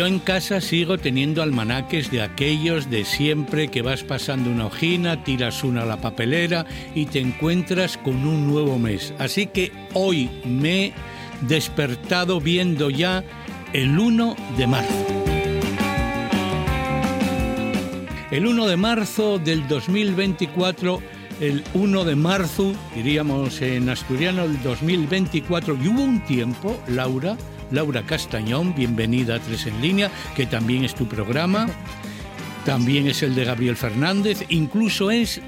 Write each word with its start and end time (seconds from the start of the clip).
yo 0.00 0.06
en 0.06 0.18
casa 0.18 0.62
sigo 0.62 0.96
teniendo 0.96 1.42
almanaques 1.42 2.10
de 2.10 2.22
aquellos 2.22 2.88
de 2.88 3.04
siempre 3.04 3.68
que 3.68 3.82
vas 3.82 4.02
pasando 4.02 4.48
una 4.48 4.64
hojina, 4.64 5.24
tiras 5.24 5.62
una 5.62 5.82
a 5.82 5.84
la 5.84 6.00
papelera 6.00 6.64
y 6.94 7.04
te 7.04 7.20
encuentras 7.20 7.98
con 7.98 8.26
un 8.26 8.46
nuevo 8.46 8.78
mes. 8.78 9.12
Así 9.18 9.48
que 9.48 9.70
hoy 9.92 10.30
me 10.46 10.86
he 10.86 10.92
despertado 11.42 12.40
viendo 12.40 12.88
ya 12.88 13.22
el 13.74 13.98
1 13.98 14.36
de 14.56 14.66
marzo. 14.66 15.06
El 18.30 18.46
1 18.46 18.68
de 18.68 18.76
marzo 18.78 19.38
del 19.38 19.68
2024, 19.68 21.02
el 21.42 21.62
1 21.74 22.04
de 22.06 22.16
marzo, 22.16 22.72
diríamos 22.94 23.60
en 23.60 23.90
asturiano, 23.90 24.44
el 24.44 24.62
2024, 24.62 25.76
y 25.76 25.88
hubo 25.88 26.02
un 26.02 26.24
tiempo, 26.24 26.82
Laura, 26.88 27.36
Laura 27.70 28.02
Castañón, 28.02 28.74
bienvenida 28.74 29.36
a 29.36 29.38
Tres 29.38 29.66
en 29.66 29.80
Línea, 29.80 30.10
que 30.34 30.46
también 30.46 30.84
es 30.84 30.94
tu 30.94 31.06
programa, 31.06 31.68
también 32.64 33.06
es 33.06 33.22
el 33.22 33.34
de 33.34 33.44
Gabriel 33.44 33.76
Fernández, 33.76 34.44
incluso 34.48 35.10
es 35.10 35.40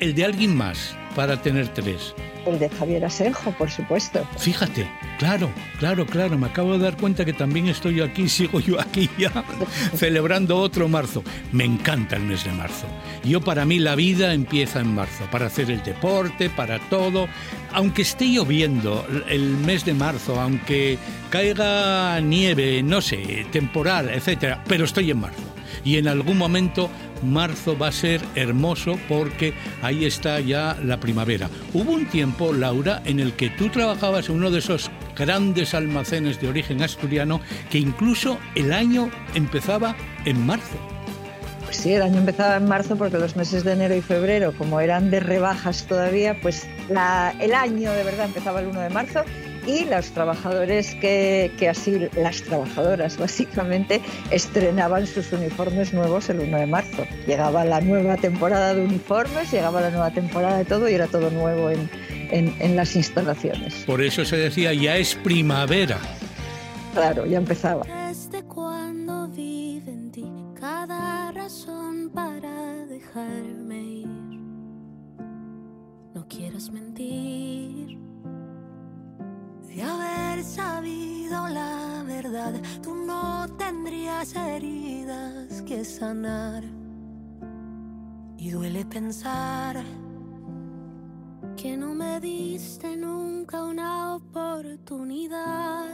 el 0.00 0.14
de 0.14 0.24
alguien 0.24 0.56
más 0.56 0.96
para 1.18 1.42
tener 1.42 1.66
tres. 1.66 2.14
El 2.46 2.60
de 2.60 2.68
Javier 2.68 3.04
Asenjo, 3.04 3.50
por 3.58 3.68
supuesto. 3.68 4.24
Fíjate, 4.36 4.88
claro, 5.18 5.50
claro, 5.80 6.06
claro, 6.06 6.38
me 6.38 6.46
acabo 6.46 6.74
de 6.74 6.84
dar 6.84 6.96
cuenta 6.96 7.24
que 7.24 7.32
también 7.32 7.66
estoy 7.66 8.00
aquí, 8.00 8.28
sigo 8.28 8.60
yo 8.60 8.80
aquí 8.80 9.10
ya, 9.18 9.32
celebrando 9.96 10.56
otro 10.58 10.86
marzo. 10.86 11.24
Me 11.50 11.64
encanta 11.64 12.14
el 12.14 12.22
mes 12.22 12.44
de 12.44 12.52
marzo. 12.52 12.86
Yo 13.24 13.40
para 13.40 13.64
mí 13.64 13.80
la 13.80 13.96
vida 13.96 14.32
empieza 14.32 14.78
en 14.78 14.94
marzo, 14.94 15.24
para 15.32 15.46
hacer 15.46 15.72
el 15.72 15.82
deporte, 15.82 16.50
para 16.50 16.78
todo. 16.88 17.26
Aunque 17.72 18.02
esté 18.02 18.26
lloviendo 18.26 19.04
el 19.28 19.56
mes 19.56 19.84
de 19.84 19.94
marzo, 19.94 20.40
aunque 20.40 20.98
caiga 21.30 22.20
nieve, 22.20 22.80
no 22.84 23.00
sé, 23.00 23.44
temporal, 23.50 24.08
etcétera, 24.08 24.62
pero 24.68 24.84
estoy 24.84 25.10
en 25.10 25.18
marzo. 25.18 25.57
Y 25.84 25.96
en 25.96 26.08
algún 26.08 26.38
momento 26.38 26.90
marzo 27.22 27.76
va 27.76 27.88
a 27.88 27.92
ser 27.92 28.20
hermoso 28.34 28.98
porque 29.08 29.54
ahí 29.82 30.04
está 30.04 30.40
ya 30.40 30.76
la 30.82 31.00
primavera. 31.00 31.48
Hubo 31.74 31.92
un 31.92 32.06
tiempo, 32.06 32.52
Laura, 32.52 33.02
en 33.04 33.20
el 33.20 33.32
que 33.32 33.50
tú 33.50 33.68
trabajabas 33.68 34.28
en 34.28 34.36
uno 34.36 34.50
de 34.50 34.60
esos 34.60 34.90
grandes 35.16 35.74
almacenes 35.74 36.40
de 36.40 36.48
origen 36.48 36.82
asturiano 36.82 37.40
que 37.70 37.78
incluso 37.78 38.38
el 38.54 38.72
año 38.72 39.10
empezaba 39.34 39.96
en 40.24 40.46
marzo. 40.46 40.76
Pues 41.64 41.76
sí, 41.76 41.92
el 41.92 42.00
año 42.00 42.18
empezaba 42.18 42.56
en 42.56 42.66
marzo 42.66 42.96
porque 42.96 43.18
los 43.18 43.36
meses 43.36 43.62
de 43.62 43.72
enero 43.72 43.94
y 43.94 44.00
febrero, 44.00 44.54
como 44.56 44.80
eran 44.80 45.10
de 45.10 45.20
rebajas 45.20 45.84
todavía, 45.86 46.40
pues 46.40 46.66
el 46.88 47.54
año 47.54 47.92
de 47.92 48.04
verdad 48.04 48.24
empezaba 48.24 48.60
el 48.60 48.68
1 48.68 48.80
de 48.80 48.88
marzo 48.88 49.22
y 49.68 49.84
los 49.84 50.06
trabajadores 50.12 50.94
que, 50.94 51.68
así, 51.70 52.08
las 52.16 52.42
trabajadoras 52.42 53.18
básicamente, 53.18 54.00
estrenaban 54.30 55.06
sus 55.06 55.30
uniformes 55.30 55.92
nuevos 55.92 56.30
el 56.30 56.40
1 56.40 56.58
de 56.58 56.66
marzo. 56.66 57.06
Llegaba 57.26 57.66
la 57.66 57.82
nueva 57.82 58.16
temporada 58.16 58.74
de 58.74 58.82
uniformes, 58.82 59.52
llegaba 59.52 59.82
la 59.82 59.90
nueva 59.90 60.10
temporada 60.10 60.56
de 60.56 60.64
todo 60.64 60.88
y 60.88 60.94
era 60.94 61.06
todo 61.06 61.30
nuevo 61.30 61.70
en, 61.70 61.88
en 62.30 62.76
las 62.76 62.96
instalaciones. 62.96 63.74
Por 63.86 64.02
eso 64.02 64.24
se 64.24 64.38
decía, 64.38 64.72
ya 64.72 64.96
es 64.96 65.14
primavera. 65.14 65.98
Claro, 66.94 67.26
ya 67.26 67.36
empezaba. 67.36 68.07
Tendrías 84.18 84.34
heridas 84.34 85.62
que 85.62 85.84
sanar. 85.84 86.64
Y 88.36 88.50
duele 88.50 88.84
pensar 88.84 89.82
que 91.56 91.76
no 91.76 91.94
me 91.94 92.20
diste 92.20 92.96
nunca 92.96 93.62
una 93.62 94.16
oportunidad. 94.16 95.86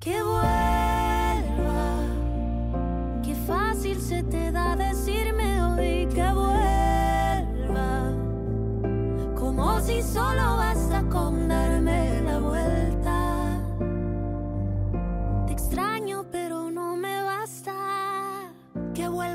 Que 0.00 0.22
vuelva, 0.22 1.98
que 3.22 3.34
fácil 3.46 4.00
se 4.00 4.22
te 4.24 4.50
da 4.50 4.76
decirme 4.76 4.91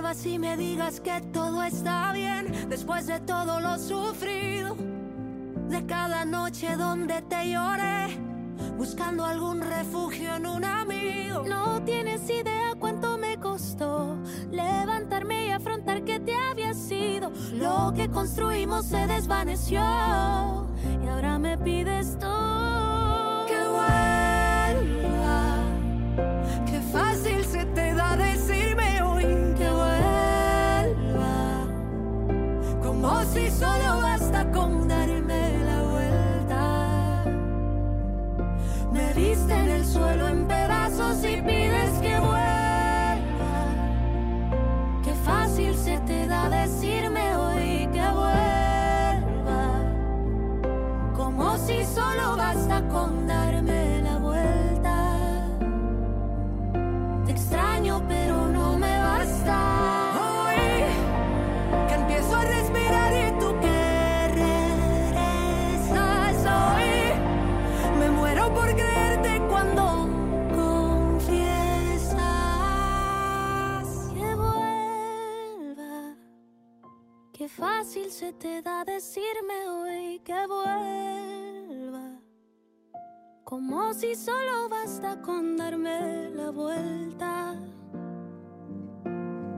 Que 0.07 0.13
vuelvas 0.13 0.25
y 0.25 0.40
me 0.40 0.56
digas 0.56 1.01
que 1.01 1.19
todo 1.34 1.63
está 1.63 2.13
bien 2.13 2.69
después 2.69 3.07
de 3.07 3.19
todo 3.19 3.59
lo 3.59 3.78
sufrido. 3.78 4.78
De 5.68 5.85
cada 5.85 6.23
noche 6.23 6.78
donde 6.78 7.22
te 7.23 7.51
lloré, 7.51 8.18
buscando 8.78 9.25
algún 9.25 9.59
refugio 9.59 10.35
en 10.35 10.45
un 10.45 10.63
amigo. 10.63 11.44
No 11.45 11.84
tienes 11.84 12.29
idea 12.29 12.73
cuánto 12.79 13.18
me 13.18 13.38
costó 13.38 14.16
levantarme 14.50 15.47
y 15.47 15.51
afrontar 15.51 16.06
que 16.06 16.22
te 16.22 16.34
había 16.34 16.74
sido. 16.74 17.29
Lo 17.56 17.91
que 17.94 18.09
construimos 18.09 18.85
se 18.85 19.07
desvaneció 19.07 19.81
y 21.03 21.07
ahora 21.07 21.38
me 21.38 21.57
pides 21.57 22.18
tú 22.18 22.28
Como 33.07 33.23
si 33.23 33.50
solo 33.50 34.01
basta 34.01 34.51
con 34.51 34.85
darme 34.85 35.63
la 35.63 35.81
vuelta. 35.84 37.23
Me 38.91 39.13
viste 39.13 39.53
en 39.53 39.69
el 39.69 39.85
suelo 39.85 40.28
en 40.28 40.45
pedazos 40.45 41.23
y 41.23 41.41
pides 41.41 41.91
que 42.01 42.19
vuelva. 42.19 43.22
Qué 45.06 45.13
fácil 45.23 45.73
se 45.73 45.97
te 46.00 46.28
da 46.28 46.50
decirme 46.50 47.34
hoy 47.38 47.88
que 47.94 48.01
vuelva. 48.19 49.62
Como 51.16 51.57
si 51.59 51.85
solo 51.85 52.35
basta 52.35 52.85
con 52.89 53.25
te 78.39 78.62
da 78.62 78.84
decirme 78.86 79.68
hoy 79.68 80.19
que 80.24 80.45
vuelva. 80.48 82.22
Como 83.44 83.94
si 83.94 84.16
solo 84.16 84.69
basta 84.69 85.19
con 85.22 85.57
darme 85.57 86.30
la 86.36 86.51
vuelta. 86.51 87.56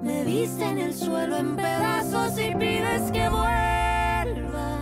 Me 0.02 0.24
viste 0.24 0.64
en 0.64 0.78
el 0.78 0.94
suelo 0.94 1.38
en 1.38 1.56
pedazos 1.56 2.40
y 2.40 2.56
pides 2.56 3.12
que 3.12 3.28
vuelva. 3.28 4.78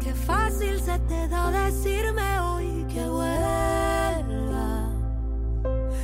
Qué 0.00 0.12
fácil 0.12 0.80
se 0.80 0.98
te 1.00 1.28
da 1.28 1.50
decirme 1.50 2.40
hoy 2.40 2.86
que 2.92 3.08
vuelva. 3.08 4.90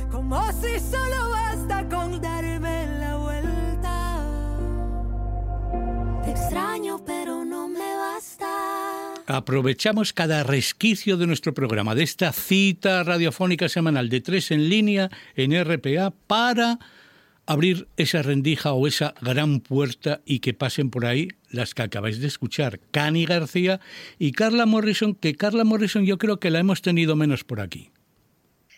Como 0.09 0.41
si 0.53 0.79
solo 0.79 1.31
basta 1.31 1.89
con 1.89 2.21
darme 2.21 2.30
extraño, 6.51 7.01
pero 7.05 7.45
no 7.45 7.69
me 7.69 7.95
basta. 7.95 9.13
Aprovechamos 9.25 10.11
cada 10.11 10.43
resquicio 10.43 11.15
de 11.15 11.25
nuestro 11.25 11.53
programa, 11.53 11.95
de 11.95 12.03
esta 12.03 12.33
cita 12.33 13.03
radiofónica 13.03 13.69
semanal 13.69 14.09
de 14.09 14.19
tres 14.19 14.51
en 14.51 14.67
línea 14.67 15.09
en 15.35 15.53
RPA 15.63 16.11
para 16.27 16.79
abrir 17.45 17.87
esa 17.95 18.21
rendija 18.21 18.73
o 18.73 18.85
esa 18.85 19.13
gran 19.21 19.61
puerta 19.61 20.19
y 20.25 20.39
que 20.39 20.53
pasen 20.53 20.89
por 20.89 21.05
ahí 21.05 21.29
las 21.49 21.73
que 21.73 21.83
acabáis 21.83 22.19
de 22.19 22.27
escuchar, 22.27 22.81
Cani 22.91 23.25
García 23.25 23.79
y 24.19 24.33
Carla 24.33 24.65
Morrison, 24.65 25.15
que 25.15 25.35
Carla 25.35 25.63
Morrison 25.63 26.05
yo 26.05 26.17
creo 26.17 26.41
que 26.41 26.51
la 26.51 26.59
hemos 26.59 26.81
tenido 26.81 27.15
menos 27.15 27.45
por 27.45 27.61
aquí. 27.61 27.90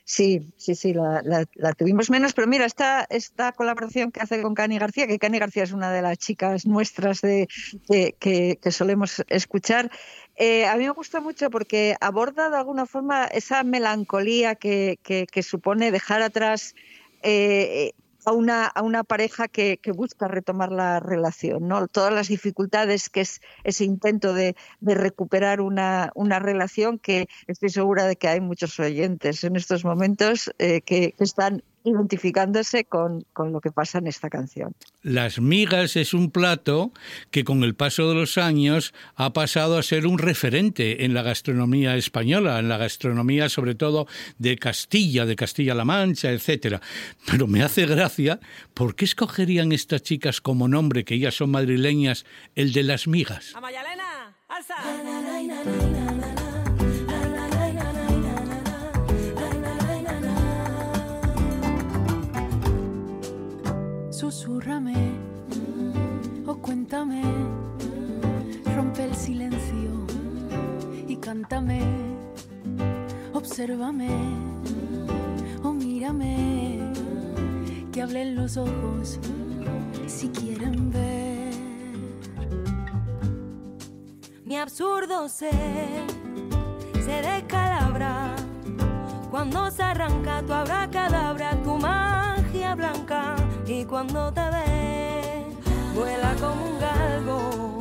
Sí, 0.05 0.51
sí, 0.57 0.75
sí, 0.75 0.93
la, 0.93 1.45
tuvimos 1.77 2.09
menos, 2.09 2.33
pero 2.33 2.45
mira, 2.45 2.65
esta, 2.65 3.07
esta 3.09 3.53
colaboración 3.53 4.11
que 4.11 4.19
hace 4.19 4.41
con 4.41 4.53
Cani 4.53 4.77
García, 4.77 5.07
que 5.07 5.17
Cani 5.17 5.39
García 5.39 5.63
es 5.63 5.71
una 5.71 5.91
de 5.91 6.01
las 6.01 6.17
chicas 6.17 6.65
nuestras 6.65 7.21
de, 7.21 7.47
que 7.87 8.71
solemos 8.71 9.23
escuchar, 9.29 9.89
eh, 10.35 10.65
a 10.65 10.75
mí 10.77 10.85
me 10.85 10.89
gusta 10.91 11.21
mucho 11.21 11.49
porque 11.49 11.95
aborda 12.01 12.49
de 12.49 12.57
alguna 12.57 12.85
forma 12.85 13.25
esa 13.25 13.63
melancolía 13.63 14.55
que, 14.55 14.99
que, 15.03 15.43
supone 15.43 15.91
dejar 15.91 16.21
atrás 16.21 16.73
eh, 17.21 17.91
a 18.25 18.31
una, 18.31 18.67
a 18.67 18.81
una 18.81 19.03
pareja 19.03 19.47
que, 19.47 19.77
que, 19.77 19.91
busca 19.91 20.27
retomar 20.27 20.71
la 20.71 20.99
relación, 20.99 21.67
¿no? 21.67 21.87
Todas 21.87 22.13
las 22.13 22.27
dificultades 22.27 23.09
que 23.09 23.21
es 23.21 23.41
ese 23.63 23.85
intento 23.85 24.33
de, 24.33 24.55
de, 24.79 24.95
recuperar 24.95 25.61
una, 25.61 26.11
una 26.15 26.39
relación 26.39 26.99
que 26.99 27.27
estoy 27.47 27.69
segura 27.69 28.05
de 28.05 28.15
que 28.15 28.27
hay 28.27 28.41
muchos 28.41 28.79
oyentes 28.79 29.43
en 29.43 29.55
estos 29.55 29.85
momentos 29.85 30.51
eh, 30.57 30.81
que, 30.81 31.13
que 31.13 31.23
están 31.23 31.63
identificándose 31.83 32.85
con, 32.85 33.25
con, 33.33 33.51
lo 33.51 33.61
que 33.61 33.71
pasa 33.71 33.97
en 33.97 34.07
esta 34.07 34.29
canción. 34.29 34.73
Las 35.01 35.39
migas 35.39 35.95
es 35.95 36.13
un 36.13 36.31
plato 36.31 36.91
que 37.31 37.43
con 37.43 37.63
el 37.63 37.75
paso 37.75 38.09
de 38.09 38.15
los 38.15 38.37
años 38.37 38.93
ha 39.15 39.33
pasado 39.33 39.77
a 39.77 39.83
ser 39.83 40.07
un 40.07 40.17
referente 40.17 41.05
en 41.05 41.13
la 41.13 41.21
gastronomía 41.21 41.95
española, 41.95 42.59
en 42.59 42.69
la 42.69 42.77
gastronomía 42.77 43.49
sobre 43.49 43.75
todo 43.75 44.07
de 44.37 44.57
Castilla, 44.57 45.25
de 45.25 45.35
Castilla-La 45.35 45.85
Mancha, 45.85 46.31
etcétera. 46.31 46.81
Pero 47.29 47.47
me 47.47 47.63
hace 47.63 47.85
gracia, 47.85 48.39
¿por 48.73 48.95
qué 48.95 49.05
escogerían 49.05 49.71
estas 49.71 50.03
chicas 50.03 50.41
como 50.41 50.67
nombre, 50.67 51.03
que 51.03 51.15
ellas 51.15 51.35
son 51.35 51.51
madrileñas, 51.51 52.25
el 52.55 52.73
de 52.73 52.83
las 52.83 53.07
migas? 53.07 53.53
¡Alza! 54.53 54.75
Susúrrame 64.23 64.95
o 66.47 66.55
cuéntame, 66.55 67.21
rompe 68.73 69.03
el 69.03 69.13
silencio 69.13 69.91
y 71.09 71.17
cántame, 71.17 71.81
obsérvame 73.33 74.07
o 75.61 75.73
mírame, 75.73 76.79
que 77.91 78.01
hablen 78.01 78.37
los 78.37 78.55
ojos 78.55 79.19
si 80.07 80.29
quieren 80.29 80.89
ver. 80.89 81.53
Mi 84.45 84.55
absurdo 84.55 85.27
ser 85.27 86.07
se 87.03 87.21
descalabra. 87.29 88.37
Cuando 89.29 89.69
se 89.69 89.83
arranca 89.83 90.41
tu 90.43 90.53
abracadabra, 90.53 91.61
tu 91.61 91.77
y 93.65 93.85
cuando 93.85 94.31
te 94.31 94.41
ve, 94.41 95.45
vuela 95.95 96.35
como 96.39 96.65
un 96.65 96.79
galgo. 96.79 97.79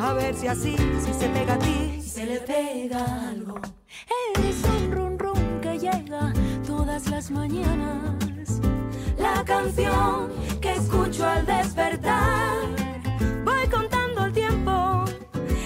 A 0.00 0.12
ver 0.14 0.34
si 0.34 0.46
así, 0.46 0.76
si 1.04 1.12
se 1.12 1.28
pega 1.28 1.54
a 1.54 1.58
ti, 1.58 2.00
si 2.00 2.08
se 2.08 2.26
le 2.26 2.40
pega 2.40 3.28
algo. 3.28 3.60
Eres 4.36 4.62
un 4.64 4.92
rum 4.92 5.18
rum 5.18 5.60
que 5.60 5.78
llega 5.78 6.32
todas 6.66 7.08
las 7.10 7.30
mañanas. 7.30 8.60
La 9.18 9.44
canción 9.44 10.30
que 10.60 10.72
escucho 10.74 11.26
al 11.26 11.44
despertar. 11.44 12.56
Voy 13.44 13.66
contando 13.70 14.26
el 14.26 14.32
tiempo 14.32 15.04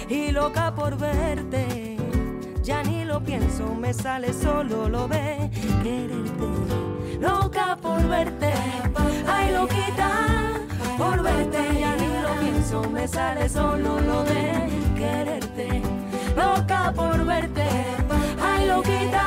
y 0.09 0.31
loca 0.31 0.73
por 0.75 0.97
verte. 0.97 1.97
Ya 2.63 2.83
ni 2.83 3.02
pienso, 3.37 3.75
me 3.75 3.93
sale 3.93 4.31
solo 4.31 4.87
lo 4.87 5.07
ve 5.07 5.49
quererte 5.81 6.93
loca 7.19 7.77
por 7.81 8.07
verte. 8.07 8.51
Ay, 9.27 9.53
loquita, 9.53 10.09
por 10.97 11.23
verte, 11.23 11.79
ya 11.79 11.95
ni 11.95 12.21
lo 12.21 12.33
pienso, 12.39 12.89
me 12.89 13.07
sale 13.07 13.49
solo 13.49 13.99
lo 14.01 14.23
de 14.23 14.69
quererte. 14.95 15.81
Loca 16.35 16.91
por 16.93 17.25
verte, 17.25 17.67
ay, 18.41 18.67
loquita, 18.67 19.25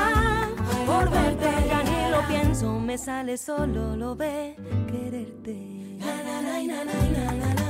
por 0.86 1.10
verte, 1.10 1.50
ya 1.68 1.82
ni 1.82 2.10
lo 2.10 2.20
pienso, 2.28 2.78
me 2.78 2.98
sale 2.98 3.36
solo 3.36 3.96
lo 3.96 4.14
de 4.14 4.56
quererte. 4.90 5.56
Quiero 6.00 7.65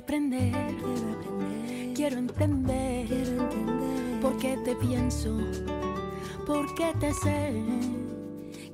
aprender, 0.00 0.52
quiero 0.52 1.10
aprender 1.10 1.50
Quiero 1.94 2.16
entender, 2.18 3.06
por 4.22 4.38
qué 4.38 4.56
te 4.64 4.74
pienso, 4.76 5.36
por 6.46 6.74
qué 6.74 6.94
te 6.98 7.12
sé. 7.12 7.62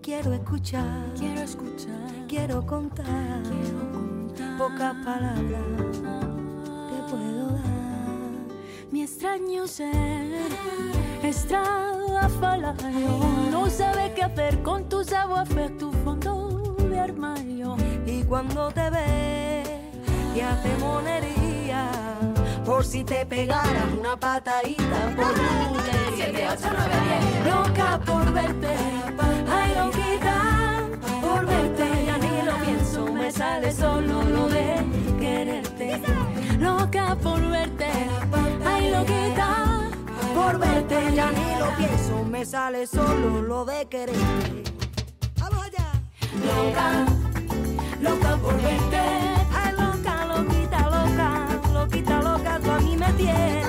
Quiero 0.01 0.33
escuchar, 0.33 1.13
quiero 1.19 1.41
escuchar, 1.41 2.27
quiero 2.29 2.65
contar, 2.65 3.43
quiero 3.43 3.93
contar. 3.93 4.59
pocas 4.59 4.95
palabras 5.05 5.63
te 6.91 6.99
puedo 7.11 7.47
dar. 7.49 8.93
Mi 8.93 9.03
extraño 9.03 9.67
ser 9.67 10.49
estrafalario 11.25 13.09
no 13.51 13.69
sabe 13.69 14.13
qué 14.15 14.23
hacer 14.23 14.63
con 14.63 14.89
tu 14.89 15.03
savoir 15.03 15.49
tu 15.79 15.91
fondo 16.05 16.77
de 16.79 17.01
armario. 17.01 17.77
Y 18.07 18.23
cuando 18.23 18.71
te 18.71 18.89
ve, 18.91 19.46
te 20.37 20.77
monería 20.79 21.91
por 22.65 22.85
si 22.85 23.03
te 23.05 23.25
pegara 23.25 23.89
una 23.99 24.17
patadita 24.21 25.15
por 25.17 25.31
un 25.31 25.79
7, 26.15 26.49
8, 26.53 26.61
9, 26.63 26.95
10 27.43 27.55
Loca 27.55 28.01
por 28.05 28.33
verte, 28.35 28.77
ay 29.49 29.75
loquita 29.75 30.89
Por 31.23 31.47
verte. 31.47 32.05
Ya 32.05 32.19
ni 32.19 32.43
lo 32.43 32.55
pienso 32.59 33.13
Me 33.13 33.33
sale 33.33 33.73
solo 33.73 34.23
lo 34.25 34.49
de 34.49 34.85
quererte. 35.19 36.03
Loca 36.59 37.17
por 37.23 37.41
verte, 37.41 37.89
ay 38.67 38.91
loquita 38.91 39.91
Por 40.35 40.59
verte. 40.59 41.15
Ya 41.15 41.31
ni 41.31 41.59
lo 41.59 41.71
pienso 41.77 42.25
Me 42.25 42.45
sale 42.45 42.87
solo 42.87 43.41
lo 43.41 43.65
de 43.65 43.87
quererte. 43.89 44.65
Vamos 45.41 45.65
allá. 45.65 45.93
Loca, 46.45 47.07
loca 48.03 48.37
por 48.37 48.61
verte 48.61 49.06
tú 53.17 53.66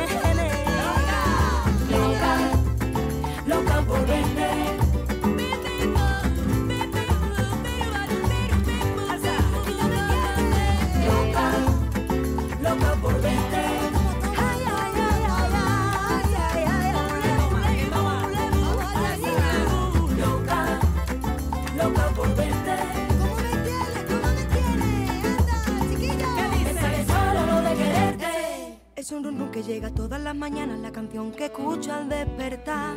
un 29.11 29.23
rum 29.23 29.51
que 29.51 29.63
llega 29.63 29.89
todas 29.89 30.19
las 30.19 30.35
mañanas, 30.35 30.79
la 30.79 30.91
canción 30.91 31.31
que 31.31 31.45
escucho 31.45 31.93
al 31.93 32.09
despertar. 32.09 32.95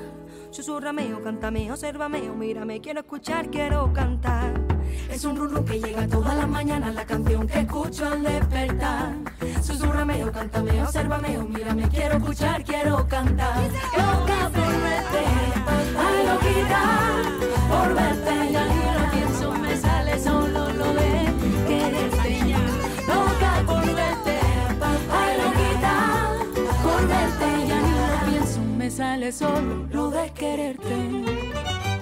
Susurrame 0.50 1.14
o 1.14 1.22
cántame, 1.22 1.70
obsérvame 1.70 2.28
o 2.28 2.34
mírame, 2.34 2.80
quiero 2.80 3.00
escuchar, 3.00 3.48
quiero 3.50 3.92
cantar. 3.92 4.52
Es 5.08 5.24
un 5.24 5.36
rum 5.36 5.64
que 5.64 5.78
llega 5.78 6.08
todas 6.08 6.36
las 6.36 6.48
mañanas, 6.48 6.94
la 6.94 7.04
canción 7.04 7.46
que 7.46 7.60
escucho 7.60 8.06
al 8.06 8.22
despertar. 8.22 9.14
Susurrame 9.62 10.24
o 10.24 10.32
cántame, 10.32 10.82
obsérvame 10.82 11.38
o 11.38 11.44
mírame, 11.44 11.88
quiero 11.88 12.16
escuchar, 12.16 12.64
quiero 12.64 13.06
cantar. 13.06 13.70
Sale 29.30 29.32
solo 29.32 29.86
lo 29.92 30.10
de 30.10 30.30
quererte. 30.32 30.96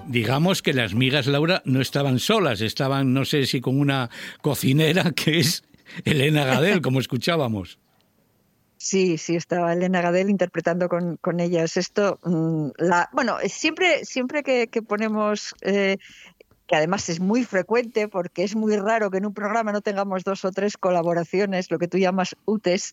Digamos 0.07 0.63
que 0.63 0.73
las 0.73 0.95
migas, 0.95 1.27
Laura, 1.27 1.63
no 1.65 1.81
estaban 1.81 2.19
solas, 2.19 2.61
estaban, 2.61 3.13
no 3.13 3.25
sé 3.25 3.47
si 3.47 3.61
con 3.61 3.79
una 3.79 4.11
cocinera 4.41 5.11
que 5.17 5.41
es 5.41 5.63
Elena 6.05 6.45
Gadel, 6.45 6.81
como 6.81 7.01
escuchábamos. 7.01 7.79
Sí, 8.79 9.19
sí, 9.19 9.35
estaba 9.35 9.73
Elena 9.73 10.01
Gadel 10.01 10.31
interpretando 10.31 10.89
con, 10.89 11.17
con 11.17 11.41
ellas 11.41 11.77
esto. 11.77 12.21
Mm, 12.23 12.69
la, 12.79 13.09
bueno, 13.13 13.37
siempre, 13.49 14.05
siempre 14.05 14.43
que, 14.43 14.69
ponemos 14.83 15.55
eh, 15.63 15.99
que 16.69 16.77
además 16.77 17.09
es 17.09 17.19
muy 17.19 17.45
frecuente 17.45 18.09
porque 18.09 18.45
es 18.45 18.55
muy 18.55 18.77
raro 18.77 19.11
que 19.11 19.19
en 19.19 19.27
un 19.27 19.35
programa 19.35 19.73
no 19.73 19.81
tengamos 19.81 20.23
dos 20.23 20.45
o 20.45 20.53
tres 20.53 20.77
colaboraciones, 20.77 21.71
lo 21.71 21.79
que 21.79 21.89
tú 21.89 21.97
llamas 21.97 22.37
UTES, 22.45 22.93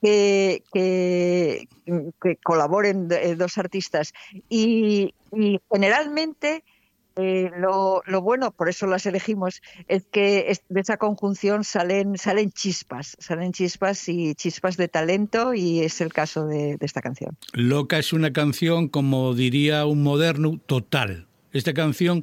que, 0.00 0.64
que, 0.72 1.68
colaboren 2.42 3.08
eh, 3.12 3.36
dos 3.36 3.58
artistas. 3.58 4.14
Y, 4.48 5.14
generalmente 5.70 6.64
eh, 7.16 7.50
lo, 7.58 8.02
bueno, 8.22 8.52
por 8.52 8.70
eso 8.70 8.86
las 8.86 9.04
elegimos, 9.04 9.60
es 9.86 10.06
que 10.10 10.58
de 10.68 10.80
esa 10.80 10.96
conjunción 10.96 11.62
salen, 11.62 12.16
salen 12.16 12.50
chispas, 12.50 13.16
salen 13.20 13.52
chispas 13.52 14.08
y 14.08 14.34
chispas 14.34 14.78
de 14.78 14.88
talento 14.88 15.52
y 15.52 15.80
es 15.80 16.00
el 16.00 16.12
caso 16.12 16.46
de, 16.46 16.78
de 16.78 16.86
esta 16.86 17.02
canción. 17.02 17.36
Loca 17.52 17.98
es 17.98 18.14
una 18.14 18.32
canción, 18.32 18.88
como 18.88 19.34
diría 19.34 19.84
un 19.84 20.02
moderno, 20.02 20.58
total. 20.64 21.26
Esta 21.52 21.74
canción, 21.74 22.22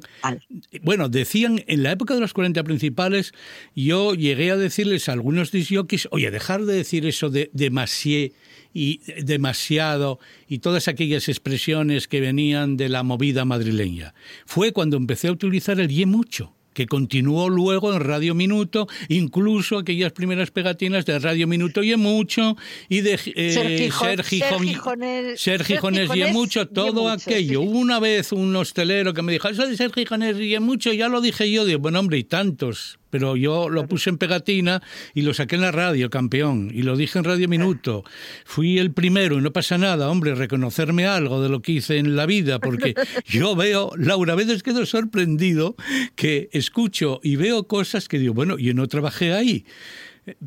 bueno, 0.82 1.08
decían 1.08 1.62
en 1.66 1.82
la 1.82 1.92
época 1.92 2.14
de 2.14 2.20
los 2.20 2.32
40 2.32 2.64
principales, 2.64 3.32
yo 3.74 4.14
llegué 4.14 4.50
a 4.50 4.56
decirles 4.56 5.08
a 5.08 5.12
algunos 5.12 5.52
disjockeys, 5.52 6.08
oye, 6.10 6.30
dejar 6.30 6.64
de 6.64 6.74
decir 6.74 7.06
eso 7.06 7.28
de 7.28 7.50
demasié 7.52 8.32
y 8.72 9.00
demasiado 9.22 10.18
y 10.48 10.58
todas 10.58 10.88
aquellas 10.88 11.28
expresiones 11.28 12.08
que 12.08 12.20
venían 12.20 12.76
de 12.76 12.88
la 12.88 13.02
movida 13.02 13.44
madrileña. 13.44 14.14
Fue 14.46 14.72
cuando 14.72 14.96
empecé 14.96 15.28
a 15.28 15.32
utilizar 15.32 15.80
el 15.80 15.88
ye 15.88 16.06
mucho 16.06 16.57
que 16.78 16.86
continuó 16.86 17.48
luego 17.48 17.92
en 17.92 17.98
Radio 17.98 18.36
Minuto, 18.36 18.86
incluso 19.08 19.78
aquellas 19.78 20.12
primeras 20.12 20.52
pegatinas 20.52 21.04
de 21.06 21.18
Radio 21.18 21.48
Minuto 21.48 21.82
y 21.82 21.96
mucho, 21.96 22.56
y 22.88 23.00
de 23.00 23.18
eh, 23.34 23.90
Ser, 23.90 24.22
Gijones, 24.22 26.10
y 26.14 26.32
mucho, 26.32 26.68
todo 26.68 27.08
aquello. 27.08 27.62
Una 27.62 27.98
vez 27.98 28.30
un 28.30 28.54
hostelero 28.54 29.12
que 29.12 29.22
me 29.22 29.32
dijo, 29.32 29.48
eso 29.48 29.66
de 29.66 29.76
Ser 29.76 29.92
Gijones 29.92 30.36
y 30.38 30.56
mucho, 30.60 30.92
ya 30.92 31.08
lo 31.08 31.20
dije 31.20 31.50
yo, 31.50 31.64
digo, 31.64 31.80
bueno 31.80 31.98
hombre, 31.98 32.18
y 32.18 32.22
tantos, 32.22 33.00
pero 33.10 33.36
yo 33.36 33.68
lo 33.68 33.86
puse 33.86 34.10
en 34.10 34.18
pegatina 34.18 34.82
y 35.14 35.22
lo 35.22 35.34
saqué 35.34 35.56
en 35.56 35.62
la 35.62 35.72
radio, 35.72 36.10
campeón, 36.10 36.70
y 36.72 36.82
lo 36.82 36.96
dije 36.96 37.18
en 37.18 37.24
Radio 37.24 37.48
Minuto. 37.48 38.04
Fui 38.44 38.78
el 38.78 38.92
primero 38.92 39.38
y 39.38 39.42
no 39.42 39.52
pasa 39.52 39.78
nada, 39.78 40.08
hombre, 40.10 40.34
reconocerme 40.34 41.06
algo 41.06 41.42
de 41.42 41.48
lo 41.48 41.62
que 41.62 41.72
hice 41.72 41.98
en 41.98 42.16
la 42.16 42.26
vida, 42.26 42.58
porque 42.58 42.94
yo 43.26 43.56
veo, 43.56 43.92
Laura, 43.96 44.32
a 44.32 44.36
veces 44.36 44.62
quedo 44.62 44.84
sorprendido 44.86 45.76
que 46.14 46.48
escucho 46.52 47.20
y 47.22 47.36
veo 47.36 47.66
cosas 47.66 48.08
que 48.08 48.18
digo, 48.18 48.34
bueno, 48.34 48.58
yo 48.58 48.74
no 48.74 48.86
trabajé 48.88 49.32
ahí, 49.32 49.64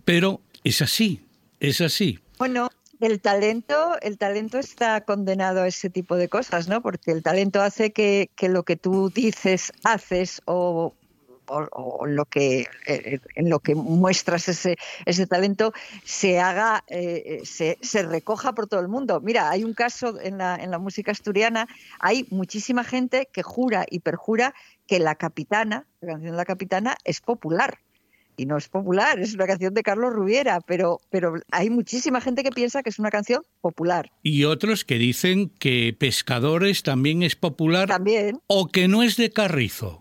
pero 0.05 0.41
es 0.63 0.81
así, 0.81 1.21
es 1.59 1.81
así. 1.81 2.19
Bueno, 2.37 2.69
el 3.01 3.19
talento, 3.19 3.97
el 4.01 4.17
talento 4.17 4.59
está 4.59 5.01
condenado 5.01 5.61
a 5.61 5.67
ese 5.67 5.89
tipo 5.89 6.15
de 6.15 6.29
cosas, 6.29 6.67
¿no? 6.67 6.81
Porque 6.81 7.11
el 7.11 7.23
talento 7.23 7.61
hace 7.61 7.91
que, 7.91 8.29
que 8.35 8.47
lo 8.47 8.63
que 8.63 8.75
tú 8.75 9.09
dices, 9.09 9.73
haces 9.83 10.41
o 10.45 10.93
o, 11.51 12.05
lo 12.05 12.25
que, 12.25 12.65
eh, 12.87 13.19
en 13.35 13.49
lo 13.49 13.59
que 13.59 13.75
muestras 13.75 14.47
ese, 14.47 14.77
ese 15.05 15.27
talento 15.27 15.73
se 16.03 16.39
haga, 16.39 16.83
eh, 16.87 17.41
se, 17.43 17.77
se, 17.81 18.03
recoja 18.03 18.53
por 18.53 18.67
todo 18.67 18.79
el 18.79 18.87
mundo. 18.87 19.19
Mira, 19.21 19.49
hay 19.49 19.63
un 19.63 19.73
caso 19.73 20.19
en 20.21 20.37
la, 20.37 20.55
en 20.55 20.71
la 20.71 20.79
música 20.79 21.11
asturiana, 21.11 21.67
hay 21.99 22.27
muchísima 22.29 22.83
gente 22.83 23.27
que 23.31 23.43
jura 23.43 23.85
y 23.89 23.99
perjura 23.99 24.53
que 24.87 24.99
La 24.99 25.15
Capitana, 25.15 25.85
la 26.01 26.13
canción 26.13 26.31
de 26.31 26.37
La 26.37 26.45
Capitana, 26.45 26.97
es 27.03 27.21
popular 27.21 27.79
y 28.37 28.45
no 28.45 28.57
es 28.57 28.67
popular, 28.69 29.19
es 29.19 29.35
una 29.35 29.45
canción 29.45 29.73
de 29.73 29.83
Carlos 29.83 30.13
Rubiera, 30.13 30.61
pero, 30.61 30.99
pero 31.09 31.35
hay 31.51 31.69
muchísima 31.69 32.21
gente 32.21 32.43
que 32.43 32.51
piensa 32.51 32.81
que 32.81 32.89
es 32.89 32.97
una 32.97 33.11
canción 33.11 33.43
popular. 33.61 34.11
Y 34.23 34.45
otros 34.45 34.83
que 34.83 34.95
dicen 34.95 35.49
que 35.59 35.95
Pescadores 35.97 36.83
también 36.83 37.23
es 37.23 37.35
popular 37.35 37.87
también. 37.87 38.39
o 38.47 38.67
que 38.69 38.87
no 38.87 39.03
es 39.03 39.15
de 39.17 39.31
Carrizo. 39.31 40.00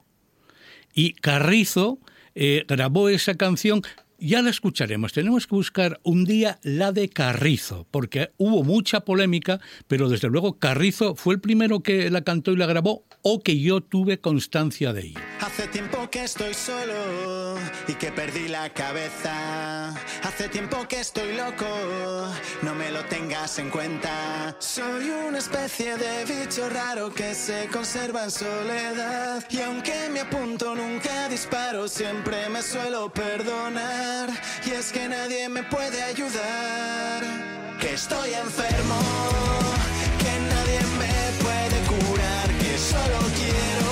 Y 0.94 1.12
Carrizo 1.14 1.98
eh, 2.34 2.64
grabó 2.68 3.08
esa 3.08 3.34
canción 3.36 3.82
ya 4.20 4.42
la 4.42 4.50
escucharemos. 4.50 5.12
Tenemos 5.12 5.46
que 5.46 5.54
buscar 5.54 6.00
un 6.02 6.24
día 6.24 6.58
la 6.62 6.92
de 6.92 7.08
Carrizo, 7.08 7.86
porque 7.90 8.30
hubo 8.36 8.62
mucha 8.62 9.00
polémica, 9.00 9.60
pero 9.88 10.08
desde 10.08 10.28
luego 10.28 10.58
Carrizo 10.58 11.14
fue 11.14 11.34
el 11.34 11.40
primero 11.40 11.80
que 11.80 12.10
la 12.10 12.22
cantó 12.22 12.52
y 12.52 12.56
la 12.56 12.66
grabó 12.66 13.04
o 13.22 13.42
que 13.42 13.58
yo 13.60 13.80
tuve 13.80 14.18
constancia 14.20 14.92
de 14.92 15.00
ello. 15.02 15.20
Hace 15.40 15.68
tiempo 15.68 16.08
que 16.10 16.24
estoy 16.24 16.54
solo 16.54 16.94
y 17.88 17.94
que 17.94 18.12
perdí 18.12 18.48
la 18.48 18.72
cabeza. 18.72 19.94
Hace 20.22 20.48
tiempo 20.48 20.86
que 20.88 21.00
estoy 21.00 21.34
loco, 21.36 21.66
no 22.62 22.74
me 22.74 22.90
lo 22.90 23.04
tengas 23.06 23.58
en 23.58 23.70
cuenta. 23.70 24.56
Soy 24.58 25.10
una 25.10 25.38
especie 25.38 25.96
de 25.96 26.24
bicho 26.24 26.68
raro 26.68 27.12
que 27.12 27.34
se 27.34 27.68
conserva 27.72 28.24
en 28.24 28.30
soledad. 28.30 29.44
Y 29.50 29.60
aunque 29.60 30.08
me 30.12 30.20
apunto, 30.20 30.74
nunca 30.74 31.28
disparo, 31.28 31.88
siempre 31.88 32.48
me 32.48 32.62
suelo 32.62 33.12
perdonar. 33.12 34.09
Y 34.66 34.70
es 34.72 34.90
que 34.92 35.08
nadie 35.08 35.48
me 35.48 35.62
puede 35.62 36.02
ayudar. 36.02 37.22
Que 37.80 37.94
estoy 37.94 38.34
enfermo, 38.34 38.98
que 40.22 40.32
nadie 40.52 40.80
me 41.00 41.14
puede 41.44 41.78
curar. 41.92 42.48
Que 42.62 42.72
solo 42.92 43.18
quiero 43.40 43.90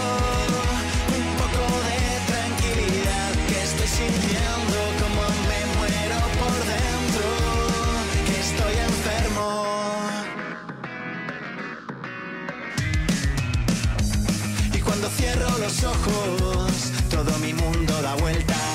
un 1.18 1.26
poco 1.40 1.64
de 1.88 2.00
tranquilidad. 2.32 3.30
Que 3.48 3.58
estoy 3.68 3.88
sintiendo 4.00 4.78
como 5.02 5.22
me 5.50 5.60
muero 5.76 6.18
por 6.40 6.56
dentro. 6.74 7.28
Que 8.26 8.36
estoy 8.46 8.74
enfermo. 8.90 9.46
Y 14.74 14.80
cuando 14.80 15.08
cierro 15.10 15.50
los 15.58 15.84
ojos, 15.84 16.72
todo 17.08 17.38
mi 17.38 17.54
mundo 17.54 18.02
da 18.02 18.14
vuelta 18.16 18.67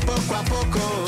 poco 0.00 0.34
a 0.34 0.42
poco 0.44 1.05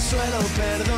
suelo 0.00 0.38
perdonar 0.56 0.89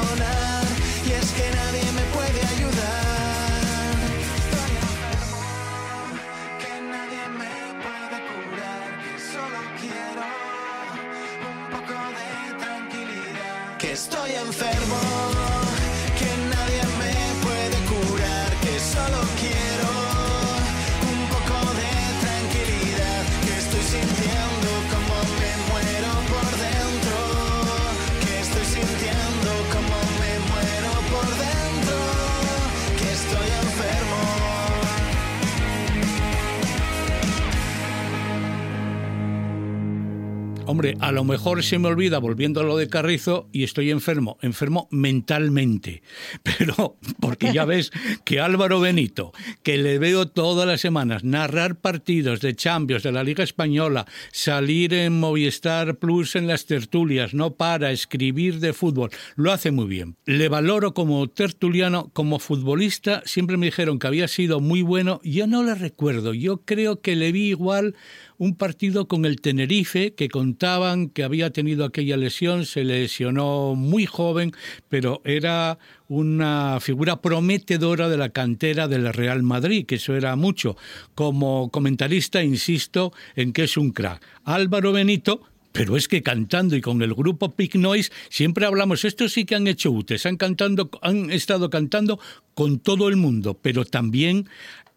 Hombre, 40.73 40.97
a 41.01 41.13
lo 41.13 41.23
mejor 41.23 41.63
se 41.63 41.79
me 41.79 41.89
olvida 41.89 42.17
volviendo 42.17 42.61
a 42.61 42.65
lo 42.65 42.79
de 42.79 42.89
Carrizo 42.89 43.47
y 43.53 43.63
estoy 43.63 43.91
enfermo, 43.91 44.39
enfermo 44.41 44.89
mentalmente. 44.91 46.03
Pero 46.43 46.97
porque 47.21 47.53
ya 47.53 47.67
ves 47.67 47.91
que 48.25 48.41
Álvaro 48.41 48.81
Benito, 48.81 49.33
que 49.63 49.77
le 49.77 49.99
veo 49.99 50.29
todas 50.29 50.67
las 50.67 50.81
semanas 50.81 51.25
narrar 51.25 51.79
partidos 51.79 52.41
de 52.41 52.57
Champions 52.57 53.03
de 53.03 53.13
la 53.13 53.23
Liga 53.23 53.45
Española, 53.45 54.07
salir 54.33 54.95
en 54.95 55.21
Movistar 55.21 55.99
Plus 55.99 56.37
en 56.37 56.47
las 56.47 56.65
tertulias, 56.65 57.35
no 57.35 57.53
para 57.53 57.91
escribir 57.91 58.59
de 58.59 58.73
fútbol, 58.73 59.11
lo 59.37 59.53
hace 59.53 59.73
muy 59.73 59.89
bien. 59.89 60.17
Le 60.25 60.49
valoro 60.49 60.95
como 60.95 61.29
tertuliano, 61.29 62.11
como 62.15 62.39
futbolista, 62.39 63.23
siempre 63.27 63.59
me 63.59 63.67
dijeron 63.67 63.99
que 63.99 64.07
había 64.07 64.27
sido 64.27 64.59
muy 64.61 64.81
bueno, 64.81 65.21
yo 65.23 65.47
no 65.47 65.65
le 65.65 65.75
recuerdo, 65.75 66.33
yo 66.33 66.63
creo 66.65 67.03
que 67.03 67.15
le 67.15 67.31
vi 67.31 67.51
igual 67.51 67.95
un 68.43 68.57
partido 68.57 69.07
con 69.07 69.25
el 69.25 69.41
Tenerife 69.41 70.15
que 70.15 70.29
contaban 70.29 71.11
que 71.11 71.23
había 71.23 71.51
tenido 71.51 71.85
aquella 71.85 72.17
lesión, 72.17 72.67
se 72.67 72.83
lesionó 72.83 73.77
muy 73.77 74.05
joven, 74.05 74.51
pero 74.89 75.23
era 75.25 75.79
una 76.09 76.81
figura 76.81 77.23
prometedora 77.23 78.09
de 78.09 78.17
la 78.17 78.31
cantera 78.31 78.89
del 78.89 79.13
Real 79.13 79.45
Madrid, 79.45 79.87
que 79.87 79.95
eso 79.95 80.17
era 80.17 80.35
mucho. 80.35 80.77
Como 81.15 81.71
comentarista, 81.71 82.43
insisto 82.43 83.13
en 83.37 83.53
que 83.53 83.63
es 83.63 83.77
un 83.77 83.93
crack. 83.93 84.21
Álvaro 84.43 84.91
Benito, 84.91 85.43
pero 85.71 85.97
es 85.97 86.09
que 86.09 86.25
cantando 86.25 86.75
y 86.75 86.81
con 86.81 87.01
el 87.01 87.15
grupo 87.15 87.53
Pig 87.53 87.77
Noise 87.77 88.11
siempre 88.29 88.67
hablamos, 88.67 89.05
estos 89.05 89.35
sí 89.35 89.45
que 89.45 89.55
han 89.55 89.69
hecho 89.69 89.93
UTES, 89.93 90.27
han, 90.27 90.37
cantando, 90.37 90.91
han 91.01 91.31
estado 91.31 91.71
cantando 91.71 92.19
con 92.55 92.79
todo 92.79 93.09
el 93.09 93.17
mundo, 93.17 93.59
pero 93.61 93.85
también 93.85 94.49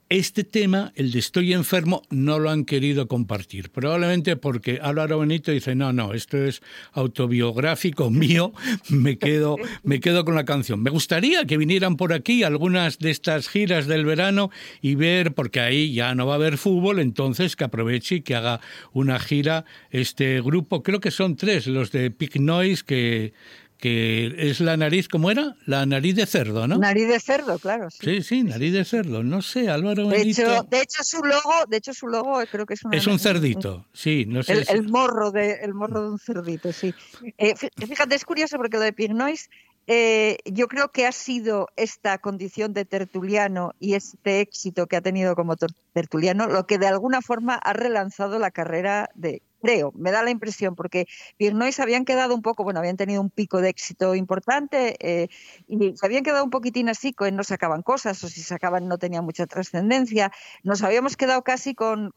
este 0.09 0.43
tema, 0.43 0.91
el 0.95 1.11
de 1.11 1.19
estoy 1.19 1.53
enfermo, 1.53 2.03
no 2.11 2.37
lo 2.37 2.51
han 2.51 2.65
querido 2.65 3.07
compartir. 3.07 3.71
Probablemente 3.71 4.35
porque 4.35 4.79
Álvaro 4.81 5.19
Benito 5.19 5.51
dice, 5.51 5.73
no, 5.73 5.93
no, 5.93 6.13
esto 6.13 6.37
es 6.37 6.61
autobiográfico 6.93 8.09
mío, 8.11 8.53
me 8.89 9.17
quedo, 9.17 9.57
me 9.83 9.99
quedo 9.99 10.23
con 10.23 10.35
la 10.35 10.45
canción. 10.45 10.83
Me 10.83 10.91
gustaría 10.91 11.45
que 11.45 11.57
vinieran 11.57 11.97
por 11.97 12.13
aquí 12.13 12.43
algunas 12.43 12.99
de 12.99 13.09
estas 13.09 13.49
giras 13.49 13.87
del 13.87 14.05
verano 14.05 14.51
y 14.81 14.95
ver, 14.95 15.33
porque 15.33 15.59
ahí 15.59 15.93
ya 15.93 16.13
no 16.13 16.27
va 16.27 16.33
a 16.33 16.35
haber 16.35 16.57
fútbol, 16.57 16.99
entonces 16.99 17.55
que 17.55 17.63
aproveche 17.63 18.15
y 18.15 18.21
que 18.21 18.35
haga 18.35 18.61
una 18.93 19.19
gira 19.19 19.65
este 19.89 20.39
grupo. 20.41 20.83
Creo 20.83 20.99
que 20.99 21.11
son 21.11 21.35
tres, 21.35 21.65
los 21.65 21.91
de 21.91 22.11
Pick 22.11 22.37
Noise, 22.37 22.83
que 22.85 23.33
que 23.77 24.33
es 24.37 24.59
la 24.61 24.77
nariz, 24.77 25.07
¿cómo 25.07 25.31
era? 25.31 25.55
La 25.65 25.85
nariz 25.85 26.15
de 26.15 26.25
cerdo, 26.25 26.67
¿no? 26.67 26.77
Nariz 26.77 27.07
de 27.07 27.19
cerdo, 27.19 27.59
claro. 27.59 27.89
Sí, 27.89 28.21
sí, 28.21 28.43
nariz 28.43 28.73
de 28.73 28.85
cerdo. 28.85 29.23
No 29.23 29.41
sé, 29.41 29.69
Álvaro 29.69 30.07
de 30.07 30.21
hecho, 30.21 30.63
de 30.69 30.81
hecho, 30.81 31.03
su 31.03 31.23
logo, 31.23 31.53
de 31.67 31.77
hecho, 31.77 31.93
su 31.93 32.07
logo 32.07 32.41
creo 32.51 32.65
que 32.65 32.75
es 32.75 32.81
Es 32.91 33.07
un 33.07 33.19
cerdito, 33.19 33.85
sí, 33.93 34.25
no 34.27 34.43
sé. 34.43 34.65
El, 34.69 34.89
morro 34.89 35.31
de, 35.31 35.59
el 35.61 35.73
morro 35.73 36.01
de 36.01 36.09
un 36.11 36.19
cerdito, 36.19 36.71
sí. 36.71 36.93
Eh, 37.37 37.53
fíjate, 37.55 38.15
es 38.15 38.25
curioso 38.25 38.57
porque 38.57 38.77
lo 38.77 38.83
de 38.83 38.93
Pignois 38.93 39.49
eh, 39.87 40.37
yo 40.45 40.67
creo 40.67 40.91
que 40.91 41.05
ha 41.05 41.11
sido 41.11 41.69
esta 41.75 42.17
condición 42.17 42.73
de 42.73 42.85
tertuliano 42.85 43.73
y 43.79 43.93
este 43.93 44.39
éxito 44.41 44.87
que 44.87 44.95
ha 44.95 45.01
tenido 45.01 45.35
como 45.35 45.55
tertuliano 45.93 46.47
lo 46.47 46.65
que 46.65 46.77
de 46.77 46.87
alguna 46.87 47.21
forma 47.21 47.55
ha 47.55 47.73
relanzado 47.73 48.39
la 48.39 48.51
carrera 48.51 49.09
de, 49.15 49.41
creo, 49.65 49.91
me 49.95 50.11
da 50.11 50.21
la 50.21 50.29
impresión, 50.29 50.75
porque 50.75 51.07
Pirnois 51.37 51.79
habían 51.79 52.05
quedado 52.05 52.35
un 52.35 52.43
poco, 52.43 52.63
bueno, 52.63 52.79
habían 52.79 52.97
tenido 52.97 53.19
un 53.19 53.31
pico 53.31 53.61
de 53.61 53.69
éxito 53.69 54.13
importante 54.13 54.95
eh, 54.99 55.27
y 55.67 55.97
se 55.97 56.05
habían 56.05 56.23
quedado 56.23 56.43
un 56.43 56.51
poquitín 56.51 56.87
así, 56.87 57.13
con 57.13 57.35
no 57.35 57.43
sacaban 57.43 57.81
cosas 57.81 58.23
o 58.23 58.29
si 58.29 58.41
sacaban 58.41 58.87
no 58.87 58.99
tenía 58.99 59.23
mucha 59.23 59.47
trascendencia. 59.47 60.31
Nos 60.63 60.83
habíamos 60.83 61.17
quedado 61.17 61.41
casi 61.41 61.73
con, 61.73 62.13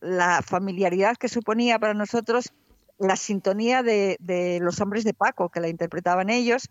la 0.00 0.40
familiaridad 0.42 1.16
que 1.16 1.28
suponía 1.28 1.80
para 1.80 1.94
nosotros 1.94 2.52
la 3.02 3.16
sintonía 3.16 3.82
de, 3.82 4.16
de 4.20 4.60
los 4.60 4.80
hombres 4.80 5.04
de 5.04 5.14
Paco, 5.14 5.50
que 5.50 5.60
la 5.60 5.68
interpretaban 5.68 6.30
ellos, 6.30 6.68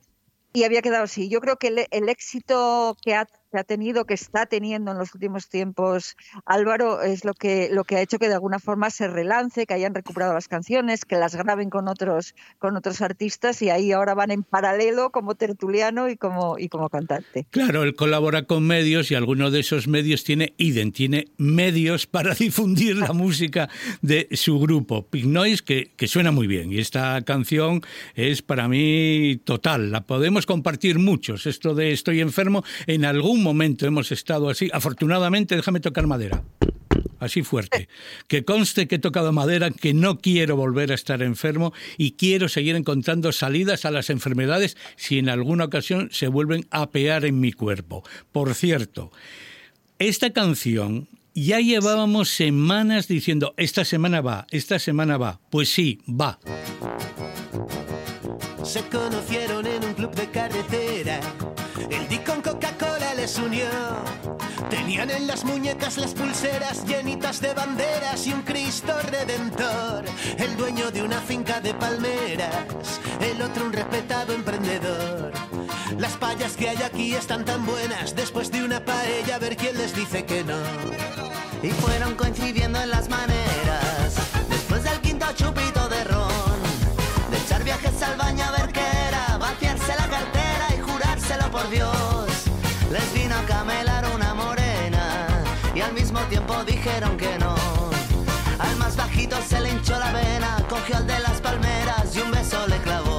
y 0.54 0.64
había 0.64 0.82
quedado 0.82 1.04
así. 1.04 1.30
Yo 1.30 1.42
creo 1.42 1.58
que 1.58 1.68
el, 1.68 1.86
el 1.92 2.10
éxito 2.10 2.96
que 3.02 3.16
ha 3.16 3.28
que 3.52 3.60
ha 3.60 3.64
tenido, 3.64 4.06
que 4.06 4.14
está 4.14 4.46
teniendo 4.46 4.92
en 4.92 4.98
los 4.98 5.14
últimos 5.14 5.50
tiempos 5.50 6.16
Álvaro, 6.46 7.02
es 7.02 7.26
lo 7.26 7.34
que, 7.34 7.70
lo 7.72 7.84
que 7.84 7.98
ha 7.98 8.02
hecho 8.02 8.18
que 8.18 8.28
de 8.28 8.36
alguna 8.36 8.60
forma 8.60 8.90
se 8.90 9.08
relance, 9.08 9.66
que 9.66 9.74
hayan 9.74 9.94
recuperado 9.94 10.34
las 10.34 10.48
canciones, 10.48 11.06
que 11.06 11.18
las 11.18 11.36
graben 11.36 11.70
con 11.70 11.88
otros, 11.88 12.34
con 12.60 12.76
otros 12.78 13.02
artistas 13.02 13.62
y 13.62 13.70
ahí 13.70 13.92
ahora 13.92 14.14
van 14.14 14.32
en 14.32 14.44
paralelo 14.44 15.12
como 15.12 15.36
tertuliano 15.36 16.10
y 16.10 16.18
como, 16.18 16.58
y 16.58 16.70
como 16.70 16.90
cantante. 16.90 17.46
Claro, 17.50 17.84
él 17.84 17.96
colabora 17.96 18.44
con 18.44 18.66
medios 18.66 19.12
y 19.12 19.16
alguno 19.16 19.52
de 19.52 19.60
esos 19.60 19.88
medios 19.88 20.24
tiene 20.24 20.54
IDEN, 20.58 20.92
tiene 20.92 21.28
medios 21.38 22.08
para 22.08 22.34
difundir 22.34 22.96
la 22.96 23.14
música 23.14 23.70
de 24.02 24.28
su 24.32 24.60
grupo, 24.60 25.08
Pig 25.08 25.28
Noise, 25.28 25.64
que, 25.64 25.92
que 25.96 26.08
suena 26.08 26.32
muy 26.32 26.48
bien. 26.48 26.72
Y 26.72 26.80
esta 26.80 27.22
canción 27.24 27.82
es 28.16 28.42
para 28.42 28.68
mí 28.68 29.42
total, 29.44 29.92
la 29.92 30.02
podemos 30.06 30.46
compartir 30.46 31.00
muchos. 31.00 31.46
Esto 31.46 31.76
de 31.76 31.92
Estoy 31.92 32.22
enfermo, 32.22 32.64
en 32.88 33.06
algún 33.06 33.41
momento 33.44 33.86
hemos 33.86 34.12
estado 34.12 34.50
así. 34.50 34.70
Afortunadamente, 34.74 35.56
déjame 35.56 35.80
tocar 35.80 36.08
madera. 36.08 36.44
Así 37.20 37.44
fuerte. 37.44 37.88
Que 38.28 38.44
conste 38.44 38.88
que 38.88 38.96
he 38.96 39.00
tocado 39.00 39.32
madera, 39.32 39.70
que 39.70 39.94
no 39.94 40.18
quiero 40.18 40.56
volver 40.56 40.92
a 40.92 40.96
estar 40.96 41.22
enfermo 41.22 41.72
y 41.98 42.14
quiero 42.14 42.50
seguir 42.50 42.76
encontrando 42.76 43.32
salidas 43.32 43.86
a 43.86 43.92
las 43.92 44.10
enfermedades 44.10 44.76
si 44.96 45.20
en 45.20 45.30
alguna 45.30 45.66
ocasión 45.66 46.10
se 46.12 46.28
vuelven 46.28 46.66
a 46.72 46.90
pear 46.90 47.26
en 47.26 47.40
mi 47.40 47.52
cuerpo. 47.52 48.04
Por 48.32 48.56
cierto, 48.56 49.12
esta 50.00 50.32
canción 50.32 51.08
ya 51.36 51.60
llevábamos 51.60 52.30
semanas 52.30 53.08
diciendo, 53.08 53.54
esta 53.56 53.86
semana 53.86 54.22
va, 54.22 54.48
esta 54.50 54.80
semana 54.80 55.18
va. 55.18 55.40
Pues 55.50 55.70
sí, 55.70 56.00
va. 56.08 56.40
Se 58.64 58.82
conocieron 58.84 59.66
en 59.68 59.84
un 59.84 59.94
club 59.94 60.12
de 60.16 60.28
carretera. 60.28 60.81
Tenían 64.70 65.10
en 65.10 65.26
las 65.26 65.46
muñecas 65.46 65.96
las 65.98 66.14
pulseras 66.14 66.86
llenitas 66.86 67.40
de 67.40 67.54
banderas 67.54 68.28
y 68.28 68.34
un 68.34 68.42
Cristo 68.42 68.94
redentor. 69.10 70.04
El 70.38 70.58
dueño 70.58 70.92
de 70.92 71.02
una 71.02 71.22
finca 71.22 71.62
de 71.62 71.74
palmeras, 71.74 73.00
el 73.22 73.42
otro 73.42 73.68
un 73.68 73.72
respetado 73.72 74.34
emprendedor. 74.34 75.32
Las 75.98 76.12
payas 76.18 76.58
que 76.58 76.68
hay 76.70 76.82
aquí 76.84 77.16
están 77.16 77.46
tan 77.46 77.66
buenas, 77.66 78.14
después 78.18 78.52
de 78.52 78.66
una 78.66 78.84
paella 78.84 79.36
a 79.36 79.40
ver 79.40 79.56
quién 79.56 79.78
les 79.78 79.96
dice 79.96 80.26
que 80.26 80.44
no. 80.44 80.60
Y 81.64 81.70
fueron 81.70 82.16
coincidiendo 82.16 82.82
en 82.82 82.90
las 82.90 83.08
maneras, 83.08 84.14
después 84.50 84.84
del 84.84 85.00
quinto 85.00 85.28
chupito 85.36 85.88
de 85.88 86.04
ron, 86.04 86.62
de 87.32 87.38
echar 87.38 87.64
viajes 87.64 88.02
al 88.02 88.18
baño 88.18 88.44
a 88.44 88.52
ver 88.52 88.74
qué 88.74 88.84
era, 89.08 89.38
vaciarse 89.38 89.96
la 89.98 90.08
cartera 90.10 90.68
y 90.78 90.82
jurárselo 90.82 91.50
por 91.50 91.70
Dios. 91.70 92.11
Tiempo 96.32 96.64
dijeron 96.64 97.18
que 97.18 97.38
no. 97.40 97.54
Al 98.58 98.76
más 98.78 98.96
bajito 98.96 99.36
se 99.42 99.60
le 99.60 99.70
hinchó 99.70 100.00
la 100.00 100.14
vena, 100.14 100.66
cogió 100.70 100.96
al 100.96 101.06
de 101.06 101.20
las 101.20 101.42
palmeras 101.42 102.16
y 102.16 102.20
un 102.22 102.32
beso 102.32 102.66
le 102.68 102.78
clavó. 102.78 103.11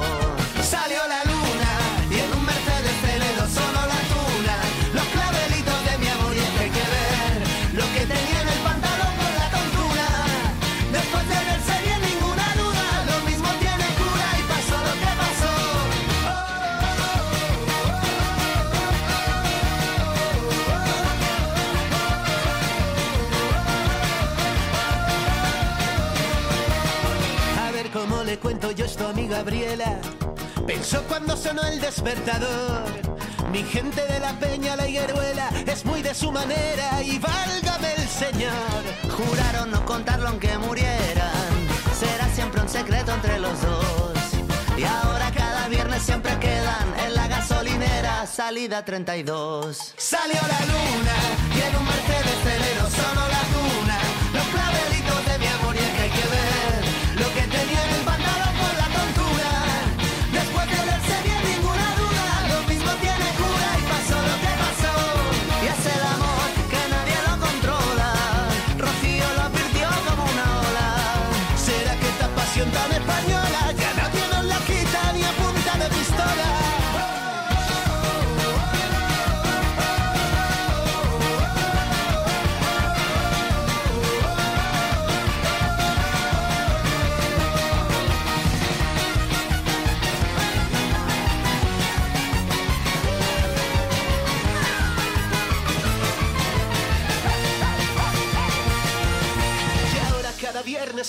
Yo 28.74 28.84
esto 28.86 29.08
a 29.08 29.12
mi 29.12 29.28
Gabriela. 29.28 30.00
Pensó 30.66 31.02
cuando 31.04 31.36
sonó 31.36 31.62
el 31.64 31.80
despertador. 31.80 32.84
Mi 33.50 33.62
gente 33.64 34.00
de 34.06 34.18
la 34.18 34.38
peña, 34.38 34.76
la 34.76 34.88
higueruela, 34.88 35.50
es 35.66 35.84
muy 35.84 36.00
de 36.00 36.14
su 36.14 36.32
manera 36.32 37.02
y 37.02 37.18
válgame 37.18 37.92
el 37.94 38.08
Señor. 38.08 38.82
Juraron 39.10 39.70
no 39.70 39.84
contarlo 39.84 40.28
aunque 40.28 40.56
murieran. 40.58 41.52
Será 41.98 42.28
siempre 42.34 42.62
un 42.62 42.68
secreto 42.68 43.12
entre 43.12 43.38
los 43.40 43.60
dos. 43.60 44.12
Y 44.76 44.84
ahora 44.84 45.30
cada 45.32 45.68
viernes 45.68 46.02
siempre 46.02 46.38
quedan 46.38 46.94
en 47.04 47.14
la 47.14 47.28
gasolinera, 47.28 48.26
salida 48.26 48.84
32. 48.84 49.94
Salió 49.96 50.40
la 50.40 50.60
luna 50.66 51.16
y 51.56 51.60
en 51.60 51.76
un 51.76 51.84
Mercedes 51.84 52.38
celero 52.42 52.88
sonó 52.88 53.28
la 53.28 53.42
tuna. 53.52 53.61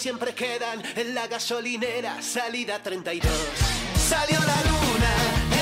Siempre 0.03 0.35
quedan 0.35 0.83
en 0.97 1.15
la 1.15 1.27
gasolinera, 1.27 2.21
salida 2.21 2.83
32. 2.83 3.31
Salió 3.95 4.37
la 4.37 4.59
luna 4.67 5.11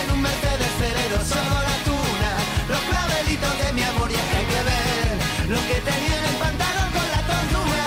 en 0.02 0.12
un 0.14 0.20
Mercedes 0.20 0.72
Cerero, 0.80 1.20
solo 1.24 1.56
la 1.70 1.78
tuna, 1.86 2.32
los 2.74 2.82
clavelitos 2.90 3.54
de 3.62 3.74
mi 3.74 3.84
amor 3.84 4.10
y 4.10 4.16
que 4.16 4.38
hay 4.42 4.48
que 4.54 4.62
ver 4.72 5.06
lo 5.54 5.62
que 5.70 5.78
tenía 5.86 6.16
en 6.18 6.26
el 6.26 6.38
pantalón 6.42 6.90
con 6.90 7.08
la 7.14 7.22
tortura. 7.32 7.86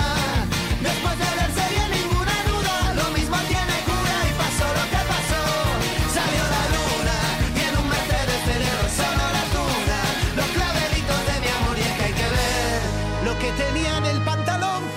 Después 0.79 1.15
de 1.19 1.29
verse 1.43 1.63
bien 1.75 1.89
ninguna 1.91 2.35
duda, 2.47 2.75
lo 3.03 3.07
mismo 3.17 3.35
tiene 3.51 3.75
cura 3.83 4.15
y 4.23 4.33
pasó 4.39 4.65
lo 4.79 4.85
que 4.95 5.01
pasó. 5.11 5.43
Salió 6.15 6.43
la 6.55 6.63
luna 6.71 7.17
y 7.51 7.59
en 7.67 7.73
un 7.83 7.87
Mercedes 7.95 8.39
Cerero, 8.47 8.83
solo 8.95 9.23
la 9.37 9.45
tuna, 9.55 9.99
los 10.39 10.49
clavelitos 10.55 11.19
de 11.19 11.35
mi 11.43 11.49
amor 11.51 11.75
y 11.83 11.87
que 11.99 12.03
hay 12.07 12.15
que 12.15 12.29
ver 12.39 12.79
lo 13.27 13.33
que 13.43 13.49
tenía 13.59 13.91
en 13.97 14.05
el 14.05 14.19
pantalón 14.23 14.94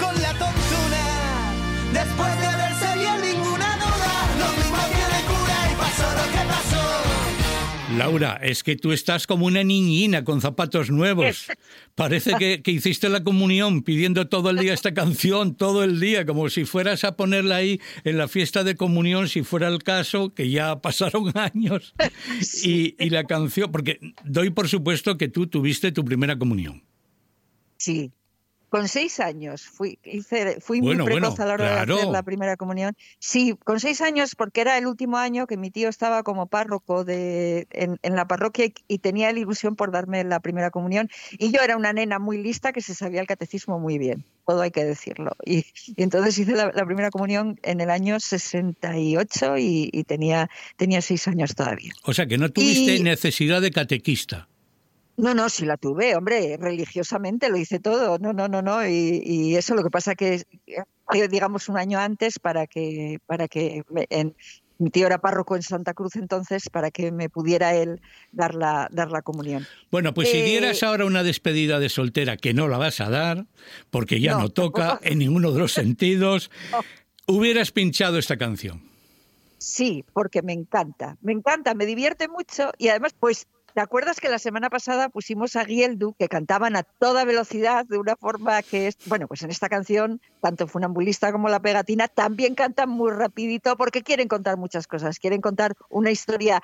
Laura, 7.99 8.39
es 8.43 8.63
que 8.63 8.77
tú 8.77 8.93
estás 8.93 9.27
como 9.27 9.47
una 9.47 9.65
niñina 9.65 10.25
con 10.25 10.41
zapatos 10.41 10.91
nuevos. 10.91 11.47
Parece 11.97 12.35
que, 12.39 12.63
que 12.63 12.71
hiciste 12.71 13.09
la 13.09 13.25
comunión 13.25 13.83
pidiendo 13.83 14.29
todo 14.29 14.51
el 14.51 14.59
día 14.59 14.73
esta 14.73 14.95
canción, 14.95 15.57
todo 15.57 15.83
el 15.83 15.99
día, 15.99 16.25
como 16.25 16.49
si 16.49 16.65
fueras 16.65 17.03
a 17.03 17.17
ponerla 17.17 17.57
ahí 17.57 17.81
en 18.05 18.17
la 18.17 18.29
fiesta 18.29 18.63
de 18.63 18.77
comunión, 18.77 19.29
si 19.29 19.43
fuera 19.43 19.67
el 19.67 19.83
caso, 19.83 20.33
que 20.33 20.49
ya 20.49 20.81
pasaron 20.81 21.33
años. 21.35 21.95
Y, 22.63 22.95
y 23.05 23.11
la 23.11 23.25
canción, 23.25 23.73
porque 23.73 23.99
doy 24.25 24.51
por 24.51 24.69
supuesto 24.69 25.19
que 25.19 25.29
tú 25.29 25.49
tuviste 25.49 25.91
tu 25.91 26.05
primera 26.05 26.39
comunión. 26.39 26.85
Sí. 27.79 28.13
Con 28.71 28.87
seis 28.89 29.19
años 29.21 29.63
fui, 29.63 29.99
hice, 30.05 30.61
fui 30.61 30.81
Bueno, 30.81 31.05
muy 31.05 31.13
precoz 31.15 31.37
bueno, 31.37 31.43
a 31.45 31.47
la 31.47 31.55
hora 31.55 31.85
de 31.87 31.93
hacer 31.93 32.07
la 32.09 32.23
primera 32.23 32.57
comunión. 32.57 32.95
Sí, 33.19 33.57
con 33.65 33.81
seis 33.81 34.01
años 34.03 34.35
porque 34.37 34.61
era 34.61 34.77
el 34.77 34.87
último 34.87 35.17
año 35.17 35.47
que 35.47 35.57
mi 35.57 35.71
tío 35.71 35.89
estaba 35.89 36.23
como 36.23 36.47
párroco 36.49 37.05
de, 37.05 37.67
en, 37.71 37.99
en 38.03 38.15
la 38.15 38.27
parroquia 38.27 38.67
y, 38.67 38.75
y 38.87 38.99
tenía 38.99 39.33
la 39.33 39.39
ilusión 39.39 39.75
por 39.75 39.91
darme 39.91 40.23
la 40.25 40.41
primera 40.41 40.71
comunión. 40.71 41.09
Y 41.39 41.51
yo 41.51 41.61
era 41.63 41.77
una 41.77 41.93
nena 41.95 42.19
muy 42.19 42.37
lista 42.43 42.73
que 42.73 42.83
se 42.83 42.95
sabía 42.95 43.21
el 43.23 43.27
catecismo 43.27 43.79
muy 43.79 43.97
bien, 43.99 44.25
todo 44.47 44.61
hay 44.61 44.71
que 44.71 44.85
decirlo. 44.85 45.33
Y, 45.45 45.65
y 45.87 46.03
entonces 46.03 46.39
hice 46.39 46.53
la, 46.53 46.71
la 46.75 46.85
primera 46.85 47.11
comunión 47.11 47.59
en 47.63 47.81
el 47.81 47.89
año 47.91 48.21
68 48.21 49.57
y, 49.59 49.91
y 49.93 50.05
tenía, 50.05 50.51
tenía 50.77 51.01
seis 51.01 51.27
años 51.29 51.55
todavía. 51.55 51.93
O 52.05 52.13
sea, 52.13 52.27
que 52.27 52.39
no 52.39 52.51
tuviste 52.51 52.97
Y- 52.97 53.03
necesidad 53.03 53.61
de 53.61 53.71
catequista. 53.71 54.49
No, 55.19 55.35
no, 55.35 55.49
sí 55.49 55.67
la 55.67 55.77
tuve, 55.77 56.15
hombre, 56.15 56.57
religiosamente 56.61 57.49
lo 57.51 57.57
hice 57.57 57.81
todo, 57.81 58.19
no, 58.19 58.33
no, 58.33 58.47
no, 58.47 58.63
no, 58.63 58.87
y, 58.87 59.21
y 59.25 59.57
eso 59.57 59.75
lo 59.75 59.83
que 59.83 59.91
pasa 59.91 60.15
que 60.15 60.45
fue, 61.05 61.27
digamos 61.27 61.69
un 61.69 61.77
año 61.77 61.99
antes 61.99 62.39
para 62.39 62.69
que, 62.69 63.19
para 63.27 63.49
que 63.49 63.83
en- 64.11 64.35
mi 64.81 64.91
tío 64.91 65.09
era 65.09 65.19
párroco 65.19 65.57
en 65.57 65.63
Santa 65.63 65.93
Cruz 65.93 66.15
entonces 66.15 66.71
para 66.71 66.93
que 66.93 67.11
me 67.11 67.29
pudiera 67.29 67.75
él 67.75 68.01
dar 68.31 68.55
la, 68.55 68.87
dar 68.93 69.11
la 69.11 69.23
comunión. 69.23 69.67
Bueno, 69.91 70.15
pues 70.15 70.29
si 70.29 70.39
Eh, 70.39 70.45
dieras 70.45 70.85
ahora 70.85 71.05
una 71.05 71.25
despedida 71.25 71.81
de 71.81 71.89
soltera, 71.89 72.37
que 72.37 72.55
no 72.55 72.69
la 72.69 72.79
vas 72.79 73.01
a 73.01 73.11
dar, 73.11 73.47
porque 73.91 74.21
ya 74.21 74.35
no, 74.35 74.43
No, 74.43 74.51
toca 74.51 75.01
en 75.03 75.19
ninguno 75.19 75.51
de 75.51 75.59
los 75.59 75.73
sentidos, 75.73 76.49
hubieras 77.27 77.73
pinchado 77.73 78.19
esta 78.19 78.37
canción. 78.37 78.83
Sí, 79.59 80.05
porque 80.13 80.43
me 80.43 80.53
encanta, 80.53 81.17
me 81.23 81.33
encanta, 81.33 81.75
me 81.75 81.85
divierte 81.85 82.29
mucho 82.29 82.71
y 82.79 82.87
además, 82.87 83.17
pues, 83.19 83.47
¿te 83.79 83.83
acuerdas 83.83 84.19
que 84.19 84.29
la 84.29 84.41
semana 84.41 84.71
pasada 84.71 85.09
pusimos 85.09 85.55
a 85.55 85.65
Gieldu 85.65 86.13
que 86.19 86.27
cantaban 86.27 86.75
a 86.75 86.83
toda 86.83 87.25
velocidad 87.25 87.87
de 87.87 87.97
una 87.97 88.17
forma 88.17 88.61
que 88.65 88.89
es, 88.89 88.99
bueno, 89.07 89.29
pues 89.29 89.45
en 89.45 89.51
esta 89.51 89.69
canción, 89.69 90.21
tanto 90.41 90.67
Funambulista 90.67 91.31
como 91.31 91.49
La 91.49 91.61
Pegatina 91.61 92.09
también 92.09 92.57
cantan 92.57 92.89
muy 92.89 93.13
rapidito 93.13 93.77
porque 93.77 94.03
quieren 94.03 94.27
contar 94.27 94.57
muchas 94.57 94.89
cosas, 94.89 95.21
quieren 95.21 95.41
contar 95.41 95.77
una 95.91 96.11
historia, 96.11 96.61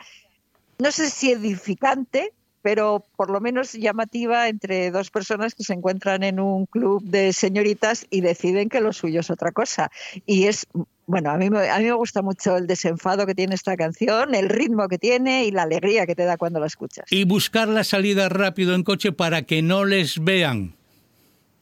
no 0.80 0.90
sé 0.90 1.08
si 1.08 1.30
edificante, 1.30 2.32
pero 2.64 3.04
por 3.16 3.28
lo 3.28 3.42
menos 3.42 3.72
llamativa 3.74 4.48
entre 4.48 4.90
dos 4.90 5.10
personas 5.10 5.54
que 5.54 5.64
se 5.64 5.74
encuentran 5.74 6.22
en 6.22 6.40
un 6.40 6.64
club 6.64 7.02
de 7.04 7.34
señoritas 7.34 8.06
y 8.08 8.22
deciden 8.22 8.70
que 8.70 8.80
lo 8.80 8.94
suyo 8.94 9.20
es 9.20 9.28
otra 9.28 9.52
cosa. 9.52 9.90
Y 10.24 10.46
es, 10.46 10.66
bueno, 11.06 11.30
a 11.30 11.36
mí, 11.36 11.50
me- 11.50 11.68
a 11.68 11.78
mí 11.78 11.84
me 11.84 11.92
gusta 11.92 12.22
mucho 12.22 12.56
el 12.56 12.66
desenfado 12.66 13.26
que 13.26 13.34
tiene 13.34 13.54
esta 13.54 13.76
canción, 13.76 14.34
el 14.34 14.48
ritmo 14.48 14.88
que 14.88 14.96
tiene 14.96 15.44
y 15.44 15.50
la 15.50 15.64
alegría 15.64 16.06
que 16.06 16.14
te 16.14 16.24
da 16.24 16.38
cuando 16.38 16.58
la 16.58 16.66
escuchas. 16.66 17.04
Y 17.12 17.24
buscar 17.24 17.68
la 17.68 17.84
salida 17.84 18.30
rápido 18.30 18.74
en 18.74 18.82
coche 18.82 19.12
para 19.12 19.42
que 19.42 19.60
no 19.60 19.84
les 19.84 20.24
vean. 20.24 20.74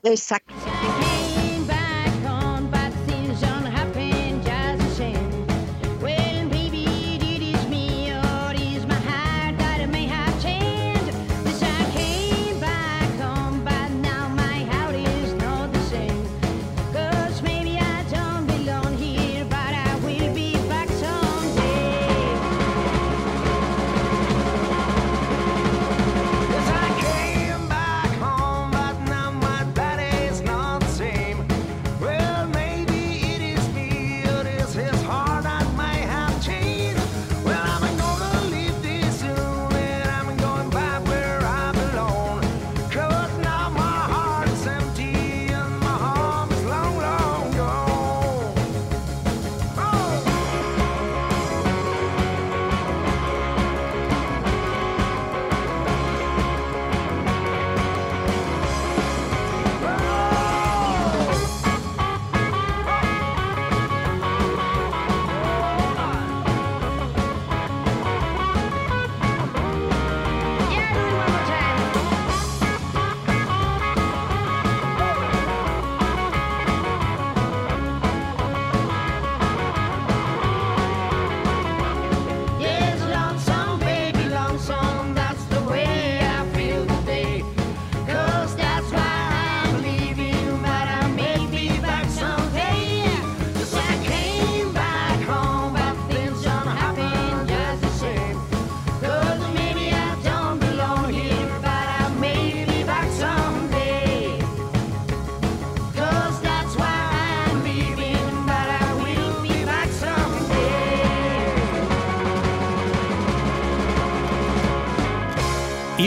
Exacto. 0.05 0.55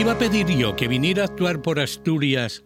Iba 0.06 0.12
a 0.12 0.18
pedir 0.20 0.46
yo 0.56 0.76
que 0.76 0.86
viniera 0.86 1.22
a 1.22 1.26
actuar 1.26 1.62
por 1.62 1.80
Asturias 1.80 2.62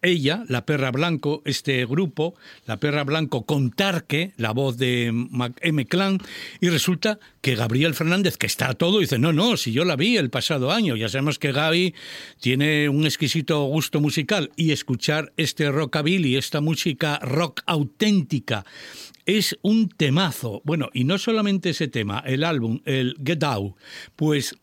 ella, 0.00 0.44
la 0.48 0.64
perra 0.64 0.90
blanco, 0.90 1.42
este 1.44 1.84
grupo, 1.84 2.34
la 2.64 2.78
perra 2.78 3.04
blanco 3.04 3.44
con 3.44 3.70
Tarque, 3.70 4.32
la 4.38 4.52
voz 4.52 4.78
de 4.78 5.12
M. 5.60 5.86
Clan, 5.86 6.20
y 6.58 6.70
resulta 6.70 7.18
que 7.42 7.54
Gabriel 7.54 7.92
Fernández, 7.92 8.38
que 8.38 8.46
está 8.46 8.72
todo, 8.72 9.00
dice, 9.00 9.18
no, 9.18 9.34
no, 9.34 9.58
si 9.58 9.72
yo 9.72 9.84
la 9.84 9.94
vi 9.94 10.16
el 10.16 10.30
pasado 10.30 10.72
año, 10.72 10.96
ya 10.96 11.10
sabemos 11.10 11.38
que 11.38 11.52
Gaby 11.52 11.94
tiene 12.40 12.88
un 12.88 13.04
exquisito 13.04 13.62
gusto 13.64 14.00
musical, 14.00 14.50
y 14.56 14.72
escuchar 14.72 15.34
este 15.36 15.70
rockabilly, 15.70 16.38
esta 16.38 16.62
música 16.62 17.18
rock 17.18 17.60
auténtica, 17.66 18.64
es 19.26 19.58
un 19.60 19.90
temazo. 19.90 20.62
Bueno, 20.64 20.88
y 20.94 21.04
no 21.04 21.18
solamente 21.18 21.68
ese 21.68 21.88
tema, 21.88 22.22
el 22.24 22.42
álbum, 22.42 22.80
el 22.86 23.16
Get 23.22 23.44
Out, 23.44 23.76
pues 24.16 24.56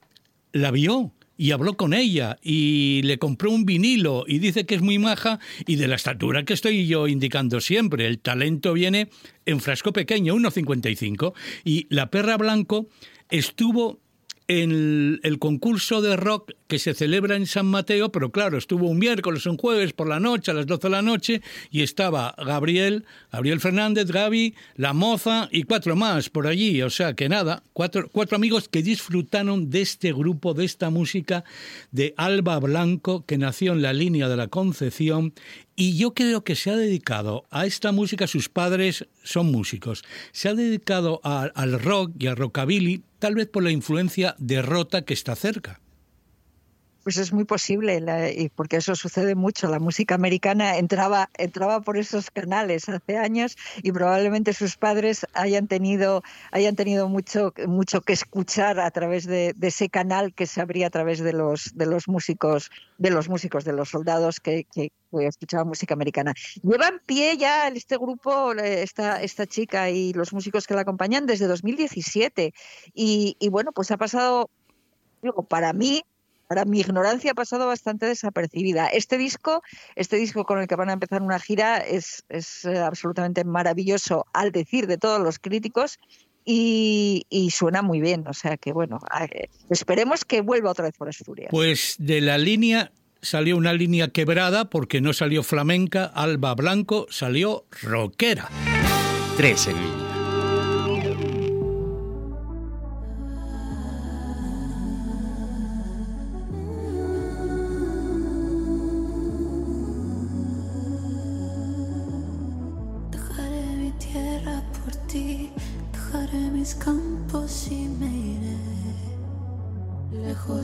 la 0.51 0.71
vio 0.71 1.13
y 1.37 1.51
habló 1.51 1.77
con 1.77 1.93
ella 1.93 2.37
y 2.41 3.01
le 3.03 3.19
compró 3.19 3.51
un 3.51 3.65
vinilo 3.65 4.25
y 4.27 4.39
dice 4.39 4.65
que 4.65 4.75
es 4.75 4.81
muy 4.81 4.97
maja 4.97 5.39
y 5.65 5.75
de 5.75 5.87
la 5.87 5.95
estatura 5.95 6.43
que 6.43 6.53
estoy 6.53 6.87
yo 6.87 7.07
indicando 7.07 7.61
siempre. 7.61 8.07
El 8.07 8.19
talento 8.19 8.73
viene 8.73 9.09
en 9.45 9.59
frasco 9.59 9.93
pequeño, 9.93 10.35
1,55. 10.35 11.33
Y 11.63 11.87
la 11.89 12.09
perra 12.09 12.37
blanco 12.37 12.87
estuvo 13.29 13.99
en 14.47 15.19
el 15.23 15.39
concurso 15.39 16.01
de 16.01 16.15
rock 16.15 16.53
que 16.67 16.79
se 16.79 16.93
celebra 16.93 17.35
en 17.35 17.45
San 17.47 17.65
Mateo, 17.65 18.11
pero 18.11 18.31
claro, 18.31 18.57
estuvo 18.57 18.87
un 18.87 18.99
miércoles, 18.99 19.45
un 19.45 19.57
jueves 19.57 19.93
por 19.93 20.07
la 20.07 20.19
noche, 20.19 20.51
a 20.51 20.53
las 20.53 20.67
12 20.67 20.87
de 20.87 20.91
la 20.91 21.01
noche, 21.01 21.41
y 21.69 21.81
estaba 21.81 22.33
Gabriel, 22.37 23.05
Gabriel 23.31 23.59
Fernández, 23.59 24.11
Gaby, 24.11 24.55
La 24.75 24.93
Moza 24.93 25.49
y 25.51 25.63
cuatro 25.63 25.95
más 25.95 26.29
por 26.29 26.47
allí. 26.47 26.81
O 26.81 26.89
sea 26.89 27.13
que 27.13 27.29
nada, 27.29 27.63
cuatro, 27.73 28.09
cuatro 28.11 28.35
amigos 28.35 28.69
que 28.69 28.83
disfrutaron 28.83 29.69
de 29.69 29.81
este 29.81 30.13
grupo, 30.13 30.53
de 30.53 30.65
esta 30.65 30.89
música 30.89 31.43
de 31.91 32.13
Alba 32.17 32.59
Blanco, 32.59 33.25
que 33.25 33.37
nació 33.37 33.73
en 33.73 33.81
la 33.81 33.93
línea 33.93 34.29
de 34.29 34.37
la 34.37 34.47
Concepción 34.47 35.33
y 35.79 35.95
yo 35.95 36.15
creo 36.15 36.43
que 36.43 36.55
se 36.55 36.71
ha 36.71 36.75
dedicado 36.75 37.45
a 37.51 37.67
esta 37.67 37.91
música, 37.91 38.25
sus 38.25 38.49
padres 38.49 39.05
son 39.23 39.51
músicos, 39.51 40.03
se 40.31 40.49
ha 40.49 40.55
dedicado 40.55 41.21
al 41.23 41.79
rock 41.79 42.11
y 42.17 42.25
al 42.25 42.35
rockabilly, 42.35 43.03
tal 43.19 43.35
vez 43.35 43.47
por 43.47 43.63
la 43.63 43.69
influencia 43.69 44.35
de 44.39 44.63
Rota 44.63 45.03
que 45.03 45.13
está 45.13 45.35
cerca. 45.35 45.79
Pues 47.07 47.15
es 47.15 47.31
muy 47.31 47.45
posible, 47.45 48.03
y 48.35 48.49
porque 48.49 48.75
eso 48.75 48.93
sucede 48.93 49.33
mucho. 49.33 49.69
La 49.69 49.79
música 49.79 50.15
americana 50.15 50.75
entraba, 50.75 51.29
entraba 51.37 51.79
por 51.79 51.97
esos 51.97 52.29
canales 52.31 52.89
hace 52.89 53.15
años 53.15 53.55
y 53.81 53.93
probablemente 53.93 54.51
sus 54.51 54.75
padres 54.75 55.25
hayan 55.31 55.69
tenido, 55.69 56.21
hayan 56.51 56.75
tenido 56.75 57.07
mucho, 57.07 57.53
mucho 57.65 58.01
que 58.01 58.11
escuchar 58.11 58.81
a 58.81 58.91
través 58.91 59.25
de, 59.25 59.55
ese 59.61 59.87
canal 59.87 60.33
que 60.33 60.47
se 60.47 60.59
abría 60.59 60.87
a 60.87 60.89
través 60.89 61.21
de 61.21 61.31
los, 61.31 61.77
de 61.77 61.85
los 61.85 62.09
músicos, 62.09 62.71
de 62.97 63.09
los 63.09 63.29
músicos, 63.29 63.63
de 63.63 63.71
los 63.71 63.87
soldados 63.87 64.41
que, 64.41 64.65
que, 64.65 64.91
escuchaban 65.13 65.65
música 65.65 65.93
americana. 65.93 66.33
Lleva 66.61 66.89
en 66.89 66.99
pie 67.05 67.37
ya 67.37 67.69
este 67.69 67.95
grupo, 67.95 68.51
esta, 68.51 69.23
esta 69.23 69.47
chica 69.47 69.89
y 69.89 70.11
los 70.11 70.33
músicos 70.33 70.67
que 70.67 70.73
la 70.73 70.81
acompañan 70.81 71.25
desde 71.25 71.47
2017. 71.47 72.53
Y, 72.93 73.37
y 73.39 73.47
bueno, 73.47 73.71
pues 73.71 73.91
ha 73.91 73.97
pasado, 73.97 74.49
digo, 75.21 75.43
para 75.43 75.71
mí, 75.71 76.03
Ahora, 76.49 76.65
mi 76.65 76.79
ignorancia 76.79 77.31
ha 77.31 77.35
pasado 77.35 77.67
bastante 77.67 78.05
desapercibida. 78.05 78.87
Este 78.87 79.17
disco, 79.17 79.61
este 79.95 80.15
disco 80.15 80.45
con 80.45 80.59
el 80.59 80.67
que 80.67 80.75
van 80.75 80.89
a 80.89 80.93
empezar 80.93 81.21
una 81.21 81.39
gira, 81.39 81.77
es, 81.77 82.23
eh, 82.29 82.77
absolutamente 82.77 83.43
maravilloso 83.43 84.25
al 84.33 84.51
decir 84.51 84.87
de 84.87 84.97
todos 84.97 85.21
los 85.21 85.39
críticos 85.39 85.99
y, 86.45 87.25
suena 87.51 87.81
muy 87.81 87.99
bien. 87.99 88.25
O 88.27 88.33
sea 88.33 88.55
que, 88.55 88.71
bueno, 88.71 88.99
esperemos 89.69 90.23
que 90.23 90.41
vuelva 90.41 90.71
otra 90.71 90.85
vez 90.85 90.95
por 90.97 91.09
Asturias. 91.09 91.49
Pues 91.51 91.95
de 91.99 92.21
la 92.21 92.37
línea 92.37 92.91
salió 93.21 93.57
una 93.57 93.73
línea 93.73 94.09
quebrada 94.09 94.69
porque 94.69 95.01
no 95.01 95.11
salió 95.11 95.43
flamenca, 95.43 96.05
Alba 96.05 96.55
Blanco 96.55 97.07
salió 97.09 97.65
rockera. 97.81 98.49
Tres 99.35 99.67
en 99.67 99.75
línea. 99.75 100.16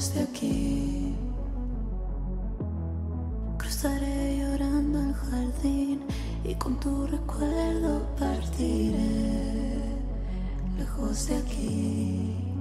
Lejos 0.03 0.13
de 0.15 0.21
aquí. 0.21 1.15
Cruzaré 3.57 4.37
llorando 4.37 4.99
el 4.99 5.13
jardín 5.13 6.01
y 6.43 6.55
con 6.55 6.79
tu 6.79 7.07
recuerdo 7.07 8.01
partiré 8.17 9.79
lejos 10.77 11.27
de 11.27 11.37
aquí. 11.37 12.52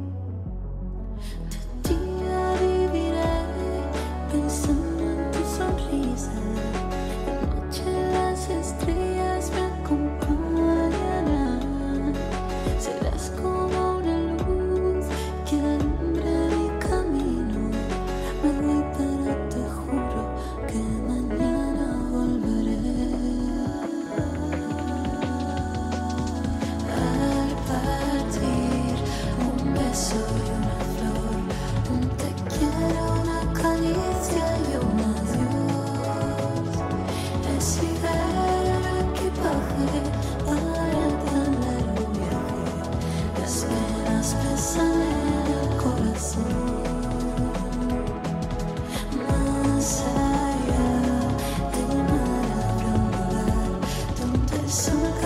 summer 54.72 55.21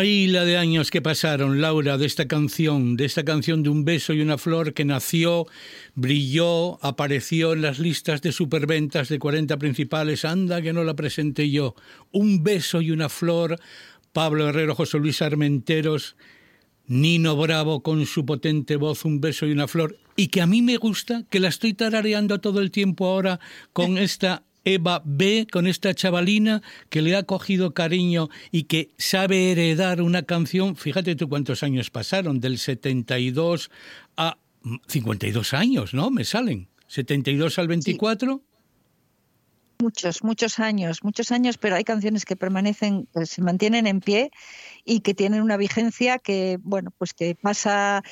Ay, 0.00 0.28
la 0.28 0.44
de 0.44 0.56
años 0.56 0.92
que 0.92 1.02
pasaron, 1.02 1.60
Laura, 1.60 1.98
de 1.98 2.06
esta 2.06 2.28
canción, 2.28 2.96
de 2.96 3.04
esta 3.04 3.24
canción 3.24 3.64
de 3.64 3.68
un 3.68 3.84
beso 3.84 4.12
y 4.12 4.20
una 4.20 4.38
flor 4.38 4.72
que 4.72 4.84
nació, 4.84 5.48
brilló, 5.96 6.78
apareció 6.86 7.52
en 7.52 7.62
las 7.62 7.80
listas 7.80 8.22
de 8.22 8.30
superventas 8.30 9.08
de 9.08 9.18
40 9.18 9.56
principales. 9.56 10.24
Anda, 10.24 10.62
que 10.62 10.72
no 10.72 10.84
la 10.84 10.94
presenté 10.94 11.50
yo. 11.50 11.74
Un 12.12 12.44
beso 12.44 12.80
y 12.80 12.92
una 12.92 13.08
flor, 13.08 13.58
Pablo 14.12 14.48
Herrero, 14.48 14.76
José 14.76 15.00
Luis 15.00 15.20
Armenteros. 15.20 16.14
Nino 16.86 17.34
Bravo 17.36 17.82
con 17.82 18.06
su 18.06 18.24
potente 18.24 18.76
voz, 18.76 19.04
un 19.04 19.20
beso 19.20 19.46
y 19.46 19.50
una 19.50 19.66
flor, 19.66 19.98
y 20.16 20.28
que 20.28 20.40
a 20.40 20.46
mí 20.46 20.62
me 20.62 20.76
gusta, 20.76 21.24
que 21.28 21.40
la 21.40 21.48
estoy 21.48 21.74
tarareando 21.74 22.40
todo 22.40 22.60
el 22.60 22.70
tiempo 22.70 23.06
ahora 23.06 23.40
con 23.72 23.98
esta 23.98 24.44
Eva 24.68 25.02
B, 25.04 25.46
con 25.50 25.66
esta 25.66 25.94
chavalina 25.94 26.62
que 26.90 27.02
le 27.02 27.16
ha 27.16 27.22
cogido 27.22 27.72
cariño 27.72 28.28
y 28.52 28.64
que 28.64 28.90
sabe 28.98 29.50
heredar 29.50 30.02
una 30.02 30.22
canción, 30.22 30.76
fíjate 30.76 31.16
tú 31.16 31.28
cuántos 31.28 31.62
años 31.62 31.90
pasaron, 31.90 32.40
del 32.40 32.58
72 32.58 33.70
a 34.16 34.36
52 34.86 35.54
años, 35.54 35.94
¿no? 35.94 36.10
Me 36.10 36.24
salen. 36.24 36.68
72 36.88 37.58
al 37.58 37.68
24. 37.68 38.42
Muchos, 39.80 40.24
muchos 40.24 40.58
años, 40.58 41.04
muchos 41.04 41.30
años, 41.30 41.56
pero 41.56 41.76
hay 41.76 41.84
canciones 41.84 42.24
que 42.24 42.34
permanecen, 42.34 43.06
que 43.14 43.26
se 43.26 43.42
mantienen 43.42 43.86
en 43.86 44.00
pie 44.00 44.32
y 44.84 45.02
que 45.02 45.14
tienen 45.14 45.40
una 45.40 45.56
vigencia 45.56 46.18
que, 46.18 46.58
bueno, 46.62 46.90
pues 46.98 47.14
que 47.14 47.36
pasa, 47.40 48.02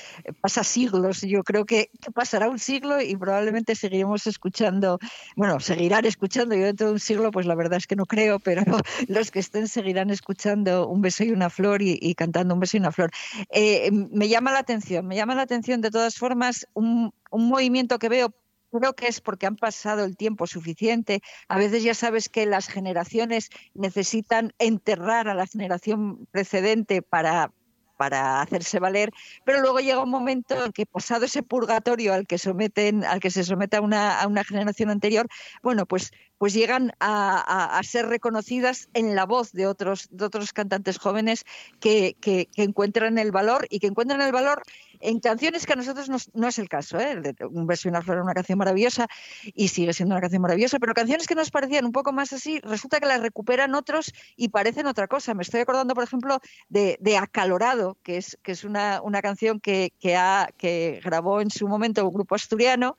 pasa 0.41 0.63
siglos. 0.63 1.23
Yo 1.23 1.43
creo 1.43 1.67
que, 1.67 1.91
pasará 2.15 2.49
un 2.49 2.61
siglo 2.61 3.03
y 3.03 3.17
probablemente 3.17 3.75
seguiremos 3.75 4.29
escuchando, 4.29 5.01
bueno, 5.35 5.59
seguirán 5.59 6.05
escuchando. 6.05 6.55
Yo 6.55 6.67
dentro 6.67 6.87
de 6.87 6.93
un 6.93 7.01
siglo, 7.01 7.33
pues 7.33 7.47
la 7.47 7.57
verdad 7.57 7.79
es 7.79 7.89
que 7.89 7.97
no 7.97 8.07
creo, 8.07 8.39
pero 8.39 8.63
los 9.09 9.33
que 9.33 9.41
estén 9.41 9.67
seguirán 9.67 10.11
escuchando 10.11 10.87
Un 10.87 11.01
beso 11.01 11.25
y 11.25 11.33
una 11.33 11.51
flor 11.51 11.83
y, 11.83 12.15
cantando 12.15 12.55
Un 12.55 12.61
beso 12.61 12.77
y 12.77 12.81
una 12.81 12.93
flor. 12.93 13.11
Eh, 13.51 13.91
me 13.91 14.29
llama 14.29 14.53
la 14.53 14.61
atención, 14.61 15.05
me 15.05 15.17
llama 15.17 15.35
la 15.35 15.43
atención 15.43 15.81
de 15.81 15.91
todas 15.91 16.15
formas 16.15 16.65
un, 16.75 17.13
un 17.33 17.49
movimiento 17.49 17.99
que 17.99 18.09
veo 18.09 18.33
creo 18.71 18.95
que 18.95 19.09
es 19.09 19.21
porque 19.21 19.47
han 19.47 19.57
pasado 19.57 20.05
el 20.05 20.17
tiempo 20.17 20.47
suficiente. 20.47 21.23
A 21.49 21.59
veces 21.59 21.83
ya 21.83 21.95
sabes 21.95 22.29
que 22.29 22.47
las 22.47 22.69
generaciones 22.69 23.51
necesitan 23.75 24.53
enterrar 24.59 25.29
a 25.29 25.35
la 25.35 25.47
generación 25.47 26.27
precedente 26.31 27.03
para, 27.03 27.53
para 27.97 28.43
hacerse 28.43 28.79
valer, 28.79 29.11
pero 29.45 29.61
luego 29.61 29.81
llega 29.81 30.03
un 30.03 30.11
momento 30.11 30.65
en 30.65 30.73
que 30.73 30.87
pasado 30.87 31.25
ese 31.25 31.43
purgatorio 31.43 32.15
al 32.15 32.27
que 32.27 32.39
someten, 32.39 33.05
al 33.05 33.21
que 33.21 33.31
se 33.31 33.45
somete 33.45 33.77
a 33.77 33.81
una, 33.81 34.21
a 34.21 34.27
una 34.27 34.45
generación 34.45 34.91
anterior, 34.91 35.27
bueno, 35.63 35.87
pues, 35.87 36.13
pues 36.39 36.53
llegan 36.53 36.93
a, 37.01 37.81
ser 37.83 38.07
reconocidas 38.07 38.89
en 38.95 39.15
la 39.15 39.25
voz 39.25 39.53
de 39.53 39.67
otros, 39.67 40.09
de 40.11 40.25
otros 40.25 40.53
cantantes 40.53 40.99
jóvenes 40.99 41.45
que, 41.81 42.17
que 42.21 42.49
encuentran 42.57 43.19
el 43.19 43.33
valor 43.33 43.67
y 43.71 43.79
que 43.79 43.87
encuentran 43.87 44.21
el 44.21 44.33
valor 44.33 44.63
en 45.01 45.21
canciones 45.21 45.67
que 45.67 45.73
a 45.73 45.77
nosotros 45.77 46.09
no, 46.35 46.49
es 46.49 46.59
el 46.59 46.69
caso, 46.69 46.99
¿eh? 46.99 47.21
Un 47.51 47.67
beso 47.67 47.89
y 47.89 47.91
una 47.91 48.03
flor 48.03 48.21
una 48.21 48.35
canción 48.35 48.59
maravillosa 48.59 49.07
y 49.55 49.69
sigue 49.69 49.93
siendo 49.93 50.15
una 50.15 50.21
canción 50.21 50.43
maravillosa, 50.43 50.79
pero 50.79 50.95
canciones 50.95 51.27
que 51.27 51.35
nos 51.35 51.51
parecían 51.51 51.85
un 51.85 51.93
poco 51.93 52.13
más 52.13 52.33
así, 52.33 52.61
resulta 52.61 53.01
que 53.01 53.07
las 53.07 53.21
recuperan 53.21 53.75
otros 53.75 54.13
y 54.37 54.49
parecen 54.49 54.87
otra 54.87 55.09
cosa. 55.09 55.35
Me 55.35 55.43
estoy 55.43 55.61
acordando, 55.61 55.95
por 55.95 56.05
ejemplo, 56.05 56.41
de, 56.69 57.17
Acalorado, 57.17 57.97
que 58.03 58.19
es, 58.19 58.39
que 58.43 58.53
es 58.53 58.65
una, 58.65 59.01
una 59.03 59.23
canción 59.23 59.59
que, 59.59 59.93
que, 59.99 60.17
ha, 60.17 60.49
que 60.57 61.01
grabó 61.03 61.41
en 61.41 61.51
su 61.51 61.67
momento 61.67 62.07
un 62.07 62.15
grupo 62.15 62.35
asturiano 62.35 62.97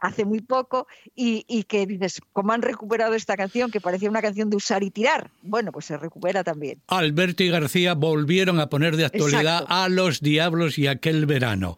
hace 0.00 0.24
muy 0.24 0.40
poco 0.40 0.86
y, 1.14 1.64
que 1.64 1.86
dices, 1.86 2.20
¿cómo 2.32 2.52
han 2.52 2.62
recuperado 2.62 3.14
esta 3.14 3.36
canción 3.36 3.70
que 3.70 3.80
parecía 3.80 4.10
una 4.10 4.22
canción 4.22 4.50
de 4.50 4.56
usar 4.56 4.82
y 4.82 4.90
tirar? 4.90 5.30
Bueno, 5.42 5.72
pues 5.72 5.84
se 5.84 5.96
recupera 5.96 6.42
también. 6.42 6.80
Alberto 6.88 7.42
y 7.42 7.50
García 7.50 7.94
volvieron 7.94 8.60
a 8.60 8.68
poner 8.68 8.96
de 8.96 9.04
actualidad 9.04 9.64
a 9.68 9.88
los 9.88 10.20
diablos 10.20 10.78
y 10.78 10.86
aquel 10.86 11.26
verano. 11.26 11.76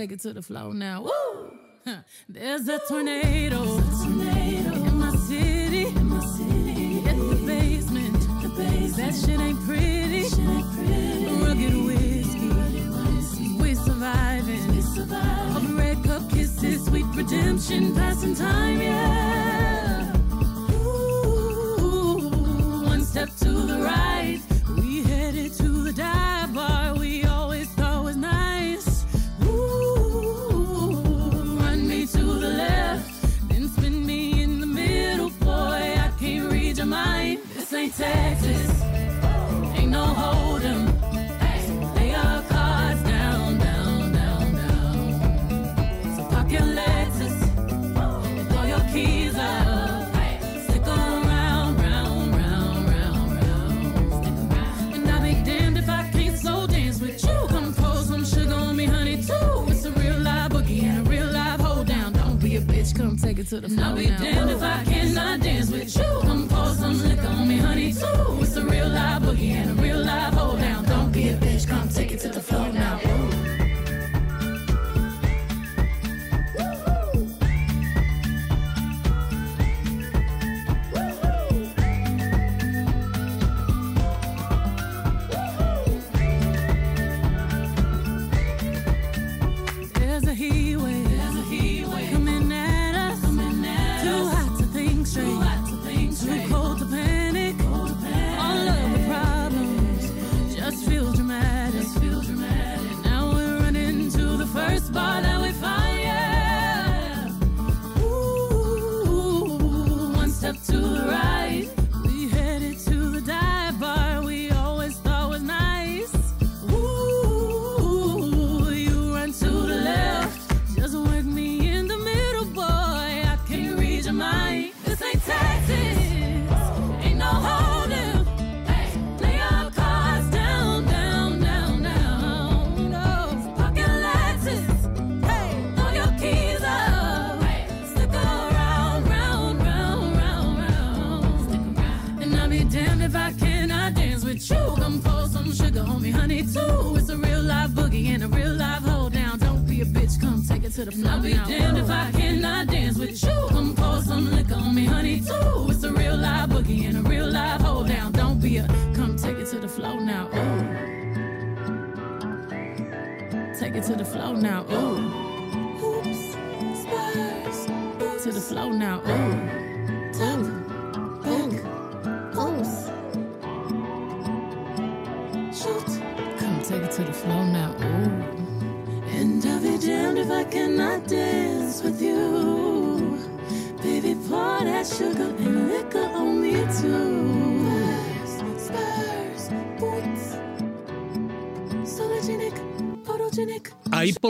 Take 0.00 0.12
it 0.12 0.20
to 0.20 0.32
the 0.32 0.40
floor 0.40 0.72
now. 0.72 1.02
Woo! 1.02 1.52
There's 2.28 2.66
a 2.68 2.78
tornado, 2.88 3.62
a. 3.62 4.72
In, 4.72 4.96
my 4.96 5.14
city. 5.28 5.90
Hit 5.90 7.16
the 7.18 7.42
basement. 7.46 8.16
That 8.96 9.14
shit 9.14 9.38
ain't 9.38 9.60
pretty. 9.66 10.22
Shit 10.22 10.38
ain't 10.38 10.72
pretty. 10.72 11.26
Rugged 11.44 11.76
whiskey. 11.84 12.48
whiskey. 12.48 13.56
We 13.60 13.74
surviving. 13.74 14.74
We 14.74 14.80
surviving. 14.80 15.56
Of 15.56 15.76
red 15.76 16.02
cup 16.02 16.30
kisses, 16.30 16.86
sweet 16.86 17.04
redemption, 17.14 17.94
passing 17.94 18.34
time, 18.34 18.80
yeah. 18.80 19.79
To 63.50 63.60
the 63.60 63.68
floor. 63.68 63.86
I'll 63.86 63.96
be 63.96 64.06
now. 64.06 64.18
damned 64.18 64.50
if 64.50 64.62
I 64.62 64.84
cannot 64.84 65.40
dance 65.40 65.70
with 65.72 65.96
you. 65.96 66.20
Come 66.22 66.48
pour 66.48 66.66
some 66.66 67.02
liquor 67.02 67.26
on 67.26 67.48
me, 67.48 67.56
honey, 67.56 67.92
too. 67.92 68.38
It's 68.40 68.56
a 68.56 68.64
real 68.64 68.88
live 68.88 69.22
boogie 69.22 69.50
and 69.50 69.76
a 69.76 69.79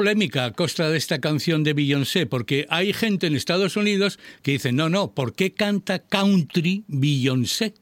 polémica 0.01 0.47
a 0.47 0.53
costa 0.53 0.89
de 0.89 0.97
esta 0.97 1.21
canción 1.21 1.63
de 1.63 1.75
Beyoncé, 1.75 2.25
porque 2.25 2.65
hay 2.71 2.95
gente 2.95 3.27
en 3.27 3.37
Estados 3.37 3.77
Unidos 3.77 4.19
que 4.41 4.53
dice, 4.53 4.73
no, 4.73 4.89
no, 4.89 5.13
¿por 5.13 5.35
qué 5.35 5.53
canta 5.53 5.99
country 5.99 6.85
Beyoncé? 6.89 7.75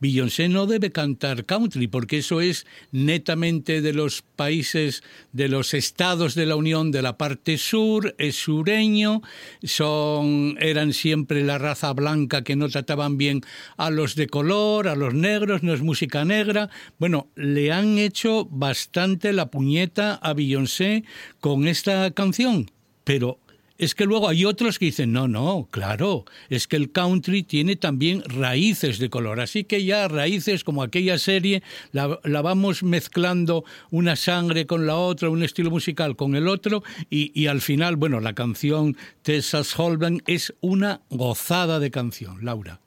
Beyoncé 0.00 0.48
no 0.48 0.66
debe 0.66 0.90
cantar 0.90 1.44
country 1.44 1.86
porque 1.86 2.18
eso 2.18 2.40
es 2.40 2.66
netamente 2.90 3.82
de 3.82 3.92
los 3.92 4.22
países, 4.22 5.02
de 5.32 5.48
los 5.48 5.74
estados 5.74 6.34
de 6.34 6.46
la 6.46 6.56
Unión 6.56 6.90
de 6.90 7.02
la 7.02 7.18
parte 7.18 7.58
sur, 7.58 8.14
es 8.18 8.36
sureño, 8.36 9.20
son, 9.62 10.56
eran 10.58 10.94
siempre 10.94 11.44
la 11.44 11.58
raza 11.58 11.92
blanca 11.92 12.42
que 12.42 12.56
no 12.56 12.68
trataban 12.68 13.18
bien 13.18 13.42
a 13.76 13.90
los 13.90 14.14
de 14.14 14.26
color, 14.26 14.88
a 14.88 14.96
los 14.96 15.12
negros, 15.12 15.62
no 15.62 15.74
es 15.74 15.82
música 15.82 16.24
negra. 16.24 16.70
Bueno, 16.98 17.28
le 17.36 17.70
han 17.70 17.98
hecho 17.98 18.46
bastante 18.46 19.32
la 19.34 19.50
puñeta 19.50 20.14
a 20.14 20.32
Beyoncé 20.32 21.04
con 21.40 21.68
esta 21.68 22.10
canción, 22.12 22.70
pero 23.04 23.38
es 23.80 23.94
que 23.94 24.04
luego 24.04 24.28
hay 24.28 24.44
otros 24.44 24.78
que 24.78 24.84
dicen, 24.84 25.10
no, 25.10 25.26
no, 25.26 25.66
claro, 25.70 26.26
es 26.50 26.68
que 26.68 26.76
el 26.76 26.92
country 26.92 27.42
tiene 27.42 27.76
también 27.76 28.22
raíces 28.26 28.98
de 28.98 29.08
color, 29.08 29.40
así 29.40 29.64
que 29.64 29.82
ya 29.84 30.06
raíces 30.06 30.64
como 30.64 30.82
aquella 30.82 31.18
serie, 31.18 31.62
la, 31.92 32.18
vamos 32.42 32.82
mezclando 32.82 33.64
una 33.90 34.16
sangre 34.16 34.66
con 34.66 34.86
la 34.86 34.96
otra, 34.96 35.30
un 35.30 35.42
estilo 35.42 35.70
musical 35.70 36.14
con 36.14 36.34
el 36.34 36.46
otro, 36.46 36.82
y, 37.08 37.32
y 37.34 37.46
al 37.46 37.62
final, 37.62 37.96
bueno, 37.96 38.20
la 38.20 38.34
canción 38.34 38.98
Texas 39.22 39.78
Holden 39.78 40.22
es 40.26 40.54
una 40.60 41.00
gozada 41.08 41.78
de 41.78 41.90
canción, 41.90 42.44
Laura. 42.44 42.80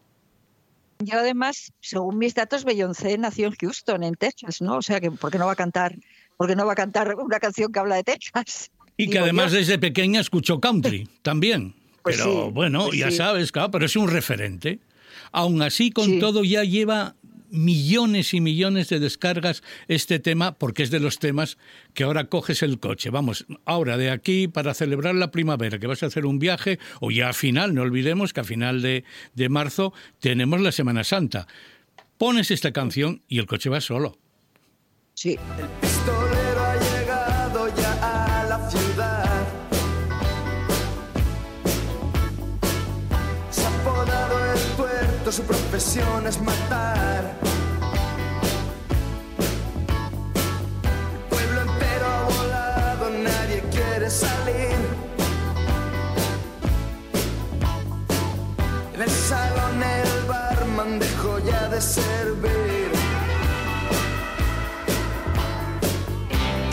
Yo 1.00 1.18
además, 1.18 1.74
según 1.82 2.20
mis 2.20 2.36
datos, 2.36 2.66
Beyoncé 2.66 3.18
nació 3.18 3.48
en 3.48 3.56
Houston, 3.56 4.04
en 4.04 4.14
Texas, 4.14 4.62
¿no? 4.62 4.78
O 4.78 4.82
sea 4.84 5.02
que 5.02 5.10
¿por 5.10 5.32
qué 5.32 5.40
no 5.40 5.48
va 5.48 5.54
a 5.54 5.56
cantar, 5.56 5.96
porque 6.38 6.56
no 6.56 6.68
va 6.68 6.74
a 6.74 6.76
cantar 6.76 7.16
una 7.16 7.40
canción 7.40 7.72
que 7.72 7.80
habla 7.80 7.96
de 7.96 8.04
Texas? 8.04 8.70
Y 8.98 9.10
que 9.10 9.20
además 9.20 9.52
yo. 9.52 9.58
desde 9.58 9.80
pequeña 9.80 10.20
escuchó 10.22 10.60
country 10.60 11.08
también. 11.22 11.74
Pues 12.04 12.18
pero 12.18 12.46
sí, 12.48 12.52
bueno, 12.54 12.88
pues 12.88 13.00
ya 13.00 13.12
sí. 13.12 13.18
sabes, 13.18 13.52
claro, 13.52 13.72
pero 13.72 13.86
es 13.86 13.96
un 13.96 14.10
referente. 14.10 14.80
Aún 15.32 15.62
así, 15.62 15.92
con 15.92 16.06
Sí. 16.06 16.20
todo, 16.20 16.44
ya 16.44 16.64
lleva 16.64 17.16
millones 17.50 18.34
y 18.34 18.42
millones 18.42 18.90
de 18.90 19.00
descargas 19.00 19.62
este 19.88 20.18
tema, 20.20 20.54
porque 20.58 20.82
es 20.84 20.90
de 20.92 21.00
los 21.00 21.20
temas 21.20 21.58
que 21.94 22.04
ahora 22.04 22.26
coges 22.26 22.64
el 22.64 22.80
coche. 22.80 23.10
Vamos, 23.12 23.46
ahora 23.66 23.96
de 23.98 24.10
aquí 24.12 24.48
para 24.48 24.74
celebrar 24.74 25.14
la 25.16 25.30
primavera, 25.32 25.78
que 25.80 25.86
vas 25.88 26.02
a 26.04 26.08
hacer 26.08 26.26
un 26.26 26.40
viaje, 26.40 26.80
o 27.00 27.12
ya 27.12 27.30
a 27.30 27.34
final, 27.34 27.74
no 27.76 27.84
olvidemos 27.84 28.34
que 28.34 28.42
a 28.42 28.44
final 28.44 28.82
de, 28.82 29.04
de 29.36 29.50
marzo 29.50 29.94
tenemos 30.20 30.62
la 30.62 30.72
Semana 30.72 31.04
Santa. 31.04 31.48
Pones 32.18 32.50
esta 32.52 32.72
canción 32.74 33.22
y 33.28 33.38
el 33.40 33.46
coche 33.46 33.70
va 33.70 33.82
solo. 33.82 34.18
Sí. 35.14 35.38
Su 45.34 45.42
profesión 45.42 46.28
es 46.28 46.40
matar. 46.42 47.24
El 50.84 51.22
pueblo 51.28 51.62
entero 51.62 52.06
ha 52.06 52.24
volado, 52.38 53.10
nadie 53.10 53.64
quiere 53.72 54.12
salir. 54.12 54.78
En 58.94 59.02
el 59.02 59.10
salón 59.10 59.82
el 59.82 60.26
barman 60.28 61.00
dejó 61.00 61.40
ya 61.40 61.68
de 61.68 61.82
servir. 61.82 62.92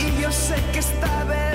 Y 0.07 0.21
yo 0.21 0.31
sé 0.31 0.57
que 0.71 0.81
esta 0.81 1.25
vez 1.25 1.50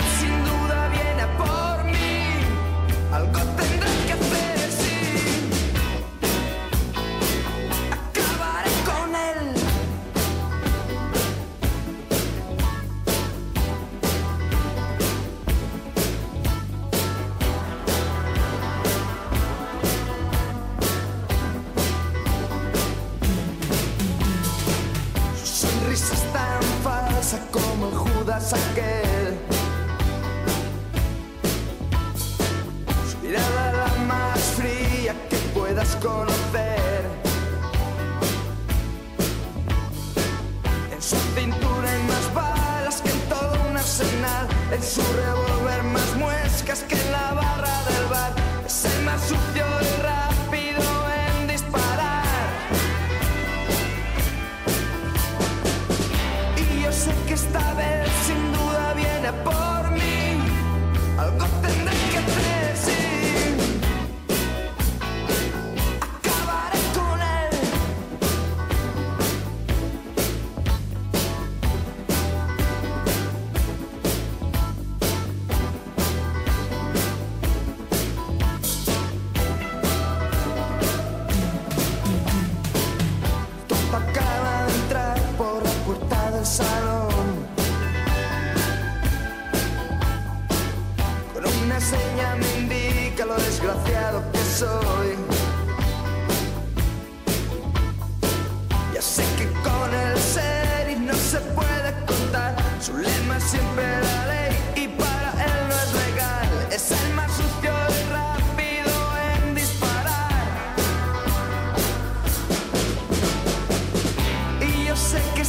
Y 115.15 115.44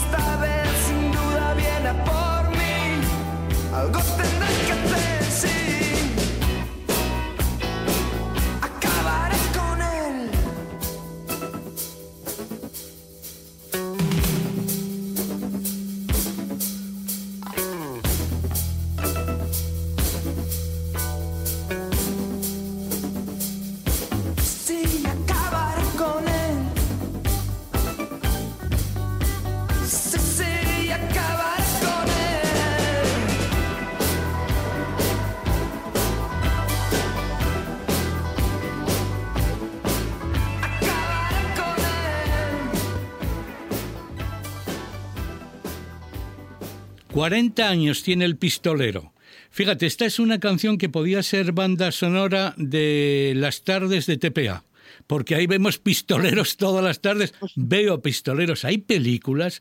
40 47.27 47.69
años 47.69 48.05
tiene 48.05 48.25
el 48.25 48.37
pistolero. 48.37 49.13
Fíjate, 49.51 49.87
esta 49.87 50.07
es 50.07 50.21
una 50.21 50.39
canción 50.39 50.79
que 50.79 50.89
podía 50.89 51.25
ser 51.25 51.51
banda 51.51 51.91
sonora 51.91 52.55
de 52.57 53.33
las 53.35 53.63
tardes 53.63 54.07
de 54.07 54.17
TPA 54.17 54.63
porque 55.09 55.35
ahí 55.35 55.49
vemos 55.49 55.79
pistoleros 55.79 56.57
todas 56.57 56.85
las 56.85 57.01
tardes, 57.01 57.35
veo 57.57 58.01
pistoleros, 58.01 58.65
hay 58.65 58.79
películas 58.79 59.61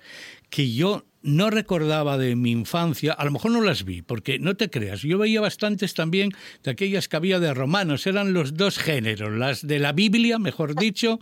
que 0.52 0.72
yo 0.74 1.06
no 1.26 1.50
recordaba 1.50 2.20
de 2.20 2.36
mi 2.36 2.52
infancia, 2.52 3.12
a 3.12 3.26
lo 3.26 3.32
mejor 3.32 3.50
no 3.52 3.62
las 3.62 3.84
vi, 3.84 4.04
porque 4.04 4.38
no 4.38 4.56
te 4.56 4.70
creas, 4.70 5.02
yo 5.02 5.18
veía 5.18 5.42
bastantes 5.42 5.96
también 5.96 6.30
de 6.64 6.70
aquellas 6.70 7.08
que 7.08 7.16
había 7.18 7.40
de 7.40 7.52
romanos, 7.54 8.06
eran 8.06 8.34
los 8.34 8.54
dos 8.54 8.78
géneros, 8.78 9.34
las 9.34 9.66
de 9.66 9.80
la 9.80 9.92
Biblia, 9.92 10.38
mejor 10.38 10.76
dicho, 10.76 11.20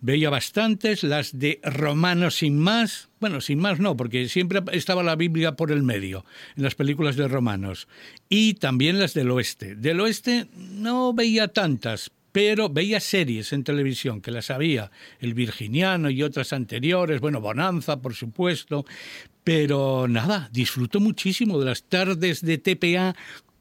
veía 0.00 0.28
bastantes, 0.28 1.02
las 1.02 1.38
de 1.38 1.60
romanos 1.62 2.36
sin 2.36 2.58
más, 2.58 3.08
bueno, 3.20 3.40
sin 3.40 3.58
más 3.58 3.80
no, 3.80 3.96
porque 3.96 4.28
siempre 4.28 4.60
estaba 4.72 5.02
la 5.02 5.16
Biblia 5.16 5.52
por 5.52 5.72
el 5.72 5.82
medio 5.82 6.26
en 6.54 6.64
las 6.64 6.74
películas 6.74 7.16
de 7.16 7.26
romanos, 7.26 7.88
y 8.28 8.54
también 8.54 8.98
las 8.98 9.14
del 9.14 9.30
oeste. 9.30 9.76
Del 9.76 10.00
oeste 10.00 10.46
no 10.54 11.14
veía 11.14 11.48
tantas, 11.48 12.10
pero 12.32 12.68
veía 12.68 13.00
series 13.00 13.52
en 13.52 13.64
televisión, 13.64 14.20
que 14.20 14.30
las 14.30 14.50
había, 14.50 14.90
El 15.20 15.34
Virginiano 15.34 16.10
y 16.10 16.22
otras 16.22 16.52
anteriores, 16.52 17.20
bueno, 17.20 17.40
Bonanza, 17.40 18.00
por 18.00 18.14
supuesto, 18.14 18.84
pero 19.44 20.06
nada, 20.08 20.48
disfruto 20.52 21.00
muchísimo 21.00 21.58
de 21.58 21.66
las 21.66 21.84
tardes 21.84 22.42
de 22.42 22.58
TPA 22.58 23.14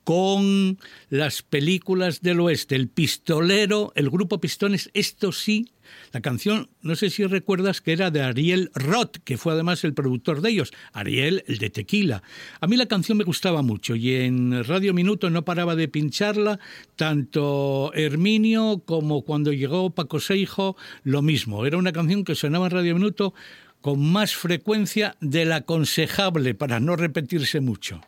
con 0.03 0.79
las 1.09 1.41
películas 1.41 2.21
del 2.21 2.39
oeste, 2.39 2.75
El 2.75 2.87
Pistolero, 2.87 3.91
el 3.95 4.09
grupo 4.09 4.39
Pistones, 4.39 4.89
esto 4.93 5.31
sí, 5.33 5.71
la 6.11 6.21
canción, 6.21 6.69
no 6.81 6.95
sé 6.95 7.09
si 7.09 7.25
recuerdas 7.25 7.81
que 7.81 7.93
era 7.93 8.11
de 8.11 8.21
Ariel 8.21 8.71
Roth, 8.73 9.17
que 9.23 9.37
fue 9.37 9.53
además 9.53 9.83
el 9.83 9.93
productor 9.93 10.41
de 10.41 10.49
ellos, 10.49 10.71
Ariel, 10.93 11.43
el 11.47 11.57
de 11.57 11.69
Tequila. 11.69 12.23
A 12.59 12.67
mí 12.67 12.77
la 12.77 12.85
canción 12.85 13.17
me 13.17 13.23
gustaba 13.23 13.61
mucho 13.61 13.95
y 13.95 14.15
en 14.15 14.63
Radio 14.63 14.93
Minuto 14.93 15.29
no 15.29 15.45
paraba 15.45 15.75
de 15.75 15.87
pincharla, 15.87 16.59
tanto 16.95 17.91
Herminio 17.93 18.81
como 18.85 19.23
cuando 19.23 19.53
llegó 19.53 19.89
Paco 19.91 20.19
Seijo, 20.19 20.77
lo 21.03 21.21
mismo. 21.21 21.65
Era 21.65 21.77
una 21.77 21.91
canción 21.91 22.23
que 22.23 22.35
sonaba 22.35 22.65
en 22.65 22.71
Radio 22.71 22.95
Minuto 22.95 23.33
con 23.81 24.11
más 24.11 24.35
frecuencia 24.35 25.15
de 25.21 25.45
la 25.45 25.57
aconsejable 25.57 26.55
para 26.55 26.79
no 26.79 26.95
repetirse 26.95 27.61
mucho. 27.61 28.01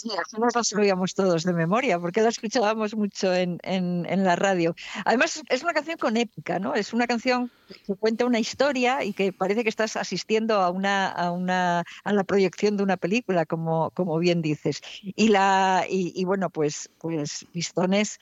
Sí, 0.00 0.08
al 0.10 0.40
nos 0.40 0.54
lo 0.54 0.64
sabíamos 0.64 1.14
todos 1.14 1.44
de 1.44 1.52
memoria, 1.52 1.98
porque 1.98 2.22
la 2.22 2.30
escuchábamos 2.30 2.96
mucho 2.96 3.34
en, 3.34 3.58
en, 3.64 4.24
la 4.24 4.34
radio. 4.34 4.74
Además, 5.04 5.42
es 5.50 5.62
una 5.62 5.74
canción 5.74 5.98
con 5.98 6.16
épica, 6.16 6.58
¿no? 6.58 6.74
Es 6.74 6.94
una 6.94 7.06
canción 7.06 7.50
que 7.86 7.94
cuenta 7.96 8.24
una 8.24 8.38
historia 8.38 9.04
y 9.04 9.12
que 9.12 9.34
parece 9.34 9.62
que 9.62 9.68
estás 9.68 9.96
asistiendo 9.96 10.62
a 10.62 10.70
una, 10.70 11.08
a 11.08 11.32
una 11.32 11.84
a 12.02 12.12
la 12.14 12.24
proyección 12.24 12.78
de 12.78 12.82
una 12.82 12.96
película, 12.96 13.44
como, 13.44 13.90
como 13.90 14.18
bien 14.18 14.40
dices. 14.40 14.80
Y 15.02 15.28
la 15.28 15.84
y 15.86 16.24
bueno, 16.24 16.48
pues, 16.48 16.88
pues 16.98 17.44
Pistones 17.52 18.18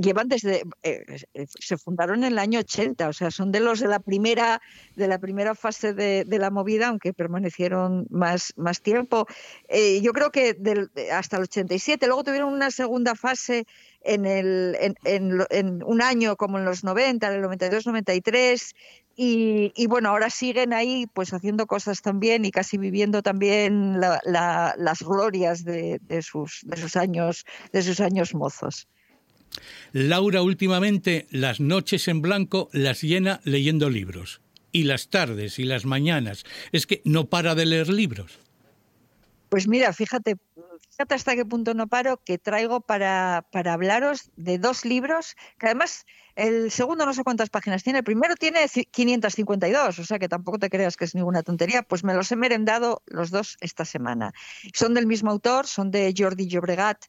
llevan 0.00 0.28
desde, 0.28 0.62
eh, 0.82 1.04
se 1.46 1.76
fundaron 1.76 2.24
en 2.24 2.32
el 2.32 2.38
año 2.38 2.60
80, 2.60 3.08
o 3.08 3.12
sea, 3.12 3.30
son 3.30 3.52
de 3.52 3.60
los 3.60 3.80
de 3.80 3.88
la 3.88 4.00
primera, 4.00 4.60
de 4.96 5.08
la 5.08 5.18
primera 5.18 5.54
fase 5.54 5.92
de, 5.94 6.24
la 6.38 6.50
movida, 6.50 6.88
aunque 6.88 7.12
permanecieron 7.12 8.06
más, 8.10 8.52
más 8.56 8.80
tiempo. 8.80 9.26
Eh, 9.68 10.00
yo 10.02 10.12
creo 10.12 10.30
que 10.30 10.54
del, 10.54 10.90
hasta 11.12 11.36
el 11.36 11.44
87, 11.44 12.06
luego 12.06 12.24
tuvieron 12.24 12.52
una 12.52 12.70
segunda 12.70 13.14
fase 13.14 13.66
en, 14.00 14.26
el, 14.26 14.76
en, 14.80 14.94
en, 15.04 15.46
en, 15.50 15.82
un 15.84 16.02
año 16.02 16.36
como 16.36 16.58
en 16.58 16.64
los 16.64 16.84
90, 16.84 17.26
en 17.26 17.34
el 17.34 17.42
92, 17.42 17.86
93, 17.86 18.74
y, 19.16 19.72
y, 19.76 19.86
bueno, 19.86 20.08
ahora 20.08 20.28
siguen 20.28 20.72
ahí 20.72 21.06
pues 21.06 21.32
haciendo 21.32 21.66
cosas 21.66 22.02
también 22.02 22.44
y 22.44 22.50
casi 22.50 22.78
viviendo 22.78 23.22
también 23.22 24.00
la, 24.00 24.20
la, 24.24 24.74
las 24.76 25.02
glorias 25.02 25.64
de, 25.64 26.00
sus, 26.22 26.60
de, 26.64 26.76
sus 26.76 26.96
años, 26.96 27.44
de 27.72 27.82
sus 27.82 28.00
años 28.00 28.34
mozos. 28.34 28.88
Laura 29.92 30.42
últimamente 30.42 31.26
las 31.30 31.60
noches 31.60 32.08
en 32.08 32.22
blanco 32.22 32.68
las 32.72 33.02
llena 33.02 33.40
leyendo 33.44 33.90
libros. 33.90 34.40
Y 34.72 34.84
las 34.84 35.08
tardes 35.08 35.58
y 35.58 35.64
las 35.64 35.84
mañanas. 35.84 36.44
Es 36.72 36.86
que 36.86 37.00
no 37.04 37.26
para 37.26 37.54
de 37.54 37.66
leer 37.66 37.88
libros. 37.88 38.40
Pues 39.48 39.68
mira, 39.68 39.92
fíjate, 39.92 40.36
fíjate 40.90 41.14
hasta 41.14 41.36
qué 41.36 41.44
punto 41.44 41.74
no 41.74 41.86
paro 41.86 42.20
que 42.24 42.38
traigo 42.38 42.80
para, 42.80 43.46
para 43.52 43.74
hablaros 43.74 44.30
de 44.36 44.58
dos 44.58 44.84
libros 44.84 45.36
que 45.60 45.66
además 45.66 46.06
el 46.34 46.72
segundo 46.72 47.06
no 47.06 47.14
sé 47.14 47.22
cuántas 47.22 47.50
páginas 47.50 47.84
tiene, 47.84 48.00
el 48.00 48.04
primero 48.04 48.34
tiene 48.34 48.66
552, 48.68 49.98
o 49.98 50.04
sea 50.04 50.18
que 50.18 50.28
tampoco 50.28 50.58
te 50.58 50.68
creas 50.68 50.96
que 50.96 51.04
es 51.04 51.14
ninguna 51.14 51.42
tontería, 51.42 51.82
pues 51.82 52.02
me 52.02 52.14
los 52.14 52.32
he 52.32 52.36
merendado 52.36 53.02
los 53.06 53.30
dos 53.30 53.56
esta 53.60 53.84
semana. 53.84 54.32
Son 54.72 54.94
del 54.94 55.06
mismo 55.06 55.30
autor, 55.30 55.66
son 55.66 55.92
de 55.92 56.12
Jordi 56.16 56.48
Llobregat 56.48 57.04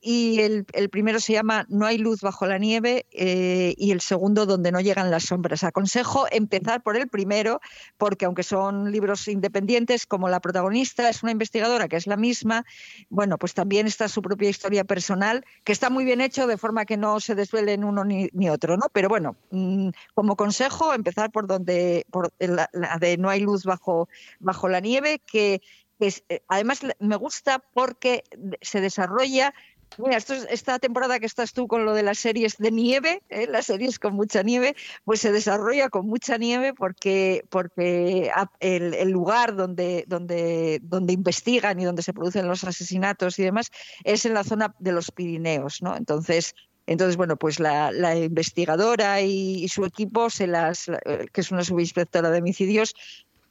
y 0.00 0.40
el, 0.40 0.64
primero 0.90 1.20
se 1.20 1.34
llama 1.34 1.66
No 1.68 1.86
hay 1.86 1.98
luz 1.98 2.20
bajo 2.20 2.46
la 2.46 2.58
nieve 2.58 3.06
eh, 3.12 3.74
y 3.76 3.90
el 3.90 4.00
segundo 4.00 4.46
Donde 4.46 4.72
no 4.72 4.80
llegan 4.80 5.10
las 5.10 5.24
sombras. 5.24 5.64
Aconsejo 5.64 6.26
empezar 6.30 6.82
por 6.82 6.96
el 6.96 7.08
primero 7.08 7.60
porque 7.98 8.24
aunque 8.24 8.42
son 8.42 8.90
libros 8.90 9.28
independientes, 9.28 10.06
como 10.06 10.28
la 10.28 10.40
protagonista 10.40 11.08
es 11.08 11.22
una 11.22 11.32
investigadora 11.32 11.88
que 11.88 11.96
es 11.96 12.06
la 12.06 12.16
misma, 12.16 12.64
bueno, 13.10 13.36
pues 13.36 13.54
también 13.54 13.86
está 13.86 14.08
su 14.08 14.22
propia 14.22 14.48
historia 14.48 14.84
personal 14.84 15.44
que 15.64 15.72
está 15.72 15.90
muy 15.90 16.04
bien 16.04 16.20
hecho 16.20 16.46
de 16.46 16.56
forma 16.56 16.86
que 16.86 16.96
no 16.96 17.20
se 17.20 17.34
desvelen 17.34 17.84
uno 17.84 18.04
ni, 18.04 18.30
otro, 18.48 18.76
¿no? 18.76 18.86
Pero 18.92 19.08
bueno, 19.08 19.36
mmm, 19.50 19.90
como 20.14 20.36
consejo 20.36 20.94
empezar 20.94 21.30
por 21.30 21.46
donde 21.46 22.06
por 22.10 22.32
la, 22.38 22.68
la 22.72 22.96
de 22.98 23.18
No 23.18 23.28
hay 23.28 23.40
luz 23.40 23.64
bajo, 23.64 24.08
bajo 24.38 24.68
la 24.68 24.80
nieve 24.80 25.20
que 25.24 25.60
eh, 26.00 26.42
además 26.48 26.80
me 26.98 27.16
gusta 27.16 27.58
porque 27.74 28.24
se 28.62 28.80
desarrolla 28.80 29.52
Mira, 29.98 30.16
esto 30.16 30.34
es, 30.34 30.46
esta 30.50 30.78
temporada 30.78 31.18
que 31.18 31.26
estás 31.26 31.52
tú 31.52 31.66
con 31.66 31.84
lo 31.84 31.94
de 31.94 32.02
las 32.02 32.18
series 32.18 32.56
de 32.58 32.70
nieve, 32.70 33.22
¿eh? 33.28 33.46
las 33.48 33.66
series 33.66 33.98
con 33.98 34.14
mucha 34.14 34.42
nieve, 34.42 34.76
pues 35.04 35.20
se 35.20 35.32
desarrolla 35.32 35.88
con 35.88 36.06
mucha 36.06 36.38
nieve 36.38 36.72
porque, 36.74 37.44
porque 37.50 38.30
el, 38.60 39.10
lugar 39.10 39.56
donde, 39.56 40.04
donde, 40.06 40.80
donde 40.82 41.12
investigan 41.12 41.80
y 41.80 41.84
donde 41.84 42.02
se 42.02 42.12
producen 42.12 42.46
los 42.46 42.64
asesinatos 42.64 43.38
y 43.38 43.42
demás 43.42 43.70
es 44.04 44.24
en 44.26 44.34
la 44.34 44.44
zona 44.44 44.74
de 44.78 44.92
los 44.92 45.10
Pirineos, 45.10 45.82
¿no? 45.82 45.96
Entonces, 45.96 46.54
entonces, 46.86 47.16
bueno, 47.16 47.36
pues 47.36 47.60
la, 47.60 48.16
investigadora 48.16 49.20
y, 49.20 49.68
su 49.68 49.84
equipo, 49.84 50.28
se 50.30 50.46
las, 50.46 50.90
que 51.32 51.40
es 51.40 51.50
una 51.52 51.62
subinspectora 51.62 52.30
de 52.30 52.38
homicidios, 52.38 52.94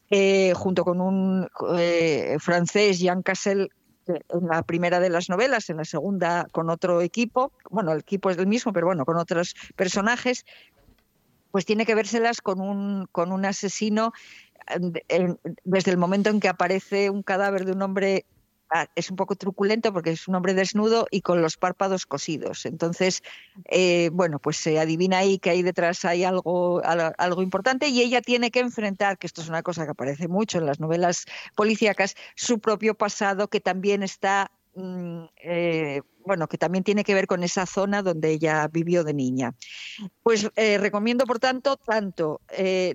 eh, 0.09 0.53
junto 0.55 0.83
con 0.83 0.99
un 0.99 1.47
eh, 1.77 2.37
francés, 2.39 2.99
Jean 2.99 3.21
Cassel, 3.21 3.69
en 4.09 4.47
la 4.47 4.63
primera 4.63 4.99
de 4.99 5.09
las 5.09 5.29
novelas, 5.29 5.69
en 5.69 5.77
la 5.77 5.85
segunda 5.85 6.47
con 6.51 6.69
otro 6.69 7.01
equipo, 7.01 7.51
bueno, 7.69 7.91
el 7.93 7.99
equipo 7.99 8.29
es 8.29 8.37
el 8.37 8.47
mismo, 8.47 8.73
pero 8.73 8.87
bueno, 8.87 9.05
con 9.05 9.17
otros 9.17 9.55
personajes, 9.75 10.45
pues 11.51 11.65
tiene 11.65 11.85
que 11.85 11.95
vérselas 11.95 12.41
con 12.41 12.59
un, 12.59 13.07
con 13.11 13.31
un 13.31 13.45
asesino 13.45 14.11
desde 15.63 15.91
el 15.91 15.97
momento 15.97 16.29
en 16.29 16.39
que 16.39 16.47
aparece 16.47 17.09
un 17.09 17.23
cadáver 17.23 17.65
de 17.65 17.71
un 17.71 17.81
hombre 17.81 18.25
es 18.95 19.09
un 19.09 19.15
poco 19.15 19.35
truculento 19.35 19.91
porque 19.93 20.11
es 20.11 20.27
un 20.27 20.35
hombre 20.35 20.53
desnudo 20.53 21.07
y 21.11 21.21
con 21.21 21.41
los 21.41 21.57
párpados 21.57 22.05
cosidos. 22.05 22.65
Entonces, 22.65 23.23
eh, 23.65 24.09
bueno, 24.13 24.39
pues 24.39 24.57
se 24.57 24.79
adivina 24.79 25.19
ahí 25.19 25.39
que 25.39 25.49
ahí 25.49 25.61
detrás 25.61 26.05
hay 26.05 26.23
algo, 26.23 26.81
algo 26.83 27.41
importante 27.41 27.87
y 27.87 28.01
ella 28.01 28.21
tiene 28.21 28.51
que 28.51 28.59
enfrentar, 28.59 29.17
que 29.17 29.27
esto 29.27 29.41
es 29.41 29.49
una 29.49 29.63
cosa 29.63 29.85
que 29.85 29.91
aparece 29.91 30.27
mucho 30.27 30.59
en 30.59 30.65
las 30.65 30.79
novelas 30.79 31.25
policíacas, 31.55 32.15
su 32.35 32.59
propio 32.59 32.95
pasado 32.95 33.47
que 33.47 33.59
también 33.59 34.03
está 34.03 34.51
mm, 34.75 35.23
eh, 35.43 36.01
bueno, 36.25 36.47
que 36.47 36.59
también 36.59 36.83
tiene 36.83 37.03
que 37.03 37.15
ver 37.15 37.25
con 37.25 37.43
esa 37.43 37.65
zona 37.65 38.03
donde 38.03 38.29
ella 38.29 38.67
vivió 38.67 39.03
de 39.03 39.15
niña. 39.15 39.55
Pues 40.21 40.47
eh, 40.55 40.77
recomiendo, 40.77 41.25
por 41.25 41.39
tanto, 41.39 41.77
tanto 41.77 42.41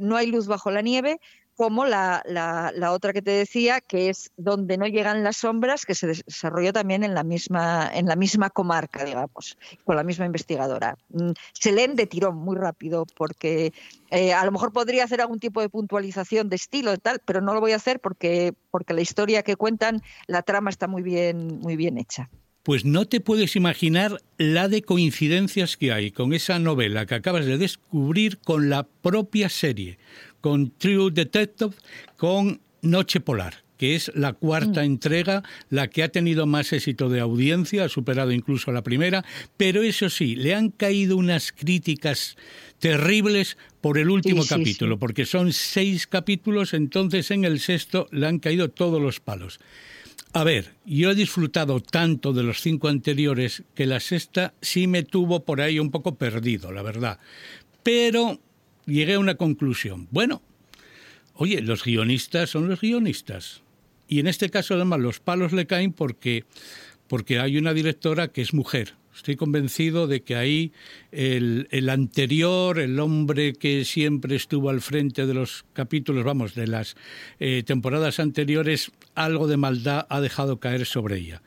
No 0.01 0.17
hay 0.17 0.29
luz 0.29 0.47
bajo 0.47 0.71
la 0.71 0.83
nieve 0.83 1.19
como 1.57 1.85
la, 1.85 2.23
la, 2.27 2.93
otra 2.93 3.13
que 3.13 3.23
te 3.23 3.31
decía, 3.31 3.81
que 3.81 4.09
es 4.09 4.31
donde 4.37 4.77
no 4.77 4.87
llegan 4.87 5.23
las 5.23 5.39
sombras, 5.39 5.85
que 5.87 5.95
se 5.95 6.07
desarrolló 6.07 6.73
también 6.73 7.05
en 7.05 7.15
la 7.15 7.23
misma, 7.23 7.91
en 7.93 8.07
la 8.07 8.17
misma 8.17 8.51
comarca, 8.51 9.05
digamos, 9.05 9.57
con 9.85 9.97
la 9.97 10.03
misma 10.03 10.27
investigadora. 10.27 10.97
Mm, 11.11 11.31
se 11.53 11.73
leen 11.73 11.95
de 11.97 12.07
tirón 12.07 12.37
muy 12.37 12.57
rápido, 12.57 13.07
porque 13.17 13.73
eh, 14.11 14.33
a 14.33 14.45
lo 14.45 14.53
mejor 14.53 14.73
podría 14.73 15.05
hacer 15.05 15.21
algún 15.21 15.39
tipo 15.39 15.61
de 15.61 15.69
puntualización 15.69 16.49
de 16.49 16.57
estilo 16.57 16.93
y 16.93 16.99
tal, 16.99 17.21
pero 17.25 17.41
no 17.41 17.55
lo 17.55 17.61
voy 17.61 17.73
a 17.73 17.77
hacer 17.77 18.01
porque, 18.01 18.55
porque 18.71 18.95
la 18.95 19.01
historia 19.01 19.43
que 19.43 19.57
cuentan, 19.57 20.03
la 20.27 20.43
trama 20.43 20.71
está 20.71 20.89
muy 20.89 21.03
bien, 21.03 21.61
muy 21.61 21.77
bien 21.77 21.99
hecha. 21.99 22.31
Pues 22.65 22.87
no 22.87 23.05
te 23.05 23.21
puedes 23.21 23.57
imaginar 23.57 24.23
la 24.39 24.69
de 24.69 24.81
coincidencias 24.81 25.77
que 25.77 25.93
hay 25.93 26.11
con 26.11 26.33
esa 26.33 26.59
novela 26.59 27.05
que 27.05 27.15
acabas 27.15 27.45
de 27.45 27.59
descubrir 27.59 28.39
con 28.39 28.71
la 28.71 28.85
propia 28.85 29.51
serie, 29.51 29.99
con 30.45 30.77
True 30.77 31.11
Detective, 31.11 31.75
con 32.19 32.61
Noche 32.83 33.21
Polar 33.21 33.65
que 33.79 33.95
es 33.97 34.13
la 34.15 34.35
cuarta 34.35 34.85
entrega, 34.85 35.43
la 35.71 35.89
que 35.89 36.03
ha 36.03 36.09
tenido 36.11 36.47
más 36.47 36.73
éxito 36.73 37.09
de 37.09 37.19
audiencia, 37.19 37.85
ha 37.85 37.89
superado 37.89 38.31
incluso 38.31 38.71
a 38.71 38.75
la 38.75 38.85
primera, 38.85 39.25
pero 39.57 39.83
eso 39.83 40.09
sí, 40.11 40.37
le 40.37 40.55
han 40.55 40.69
caído 40.69 41.17
unas 41.17 41.51
críticas 41.51 42.37
terribles 42.79 43.57
por 43.81 43.99
el 43.99 44.11
último 44.11 44.43
Sí, 44.43 44.49
sí, 44.49 44.55
capítulo, 44.55 44.95
sí. 44.95 44.99
porque 45.01 45.27
son 45.27 45.53
seis 45.53 46.07
capítulos, 46.07 46.73
entonces 46.73 47.31
en 47.33 47.45
el 47.45 47.59
sexto 47.59 48.07
le 48.13 48.27
han 48.27 48.39
caído 48.39 48.71
todos 48.71 49.03
los 49.03 49.19
palos. 49.21 49.59
A 50.35 50.45
ver, 50.45 50.75
yo 50.85 51.11
he 51.11 51.15
disfrutado 51.15 51.81
tanto 51.81 52.33
de 52.33 52.43
los 52.43 52.61
cinco 52.61 52.89
anteriores 52.89 53.65
que 53.75 53.87
la 53.87 53.99
sexta 53.99 54.55
sí 54.61 54.87
me 54.87 55.05
tuvo 55.05 55.45
por 55.45 55.63
ahí 55.63 55.81
un 55.81 55.91
poco 55.91 56.15
perdido, 56.15 56.71
la 56.71 56.83
verdad. 56.83 57.19
Pero 57.83 58.41
llegué 58.87 59.15
a 59.15 59.19
una 59.19 59.37
conclusión. 59.37 60.09
Bueno, 60.11 60.43
oye, 61.35 61.61
los 61.61 61.85
guionistas 61.85 62.51
son 62.51 62.69
los 62.69 62.81
guionistas. 62.81 63.63
Y 64.09 64.21
en 64.21 64.27
este 64.27 64.51
caso, 64.51 64.75
además, 64.75 65.01
los 65.01 65.21
palos 65.21 65.53
le 65.53 65.67
caen 65.67 65.93
porque, 65.93 66.45
porque 67.09 67.39
hay 67.39 67.57
una 67.57 67.73
directora 67.73 68.29
que 68.29 68.43
es 68.43 68.53
mujer. 68.55 68.95
Estoy 69.15 69.37
convencido 69.37 70.09
de 70.09 70.23
que 70.23 70.35
ahí 70.35 70.73
el, 71.13 71.69
el 71.71 71.89
anterior, 71.89 72.81
el 72.81 72.99
hombre 72.99 73.53
que 73.53 73.85
siempre 73.85 74.35
estuvo 74.35 74.71
al 74.71 74.81
frente 74.81 75.25
de 75.25 75.35
los 75.35 75.65
capítulos, 75.73 76.25
vamos, 76.25 76.55
de 76.55 76.67
las 76.67 76.97
eh, 77.39 77.63
temporadas 77.65 78.19
anteriores, 78.19 78.91
algo 79.15 79.47
de 79.47 79.57
maldad 79.57 80.07
ha 80.11 80.21
dejado 80.21 80.59
caer 80.59 80.85
sobre 80.85 81.19
ella. 81.19 81.43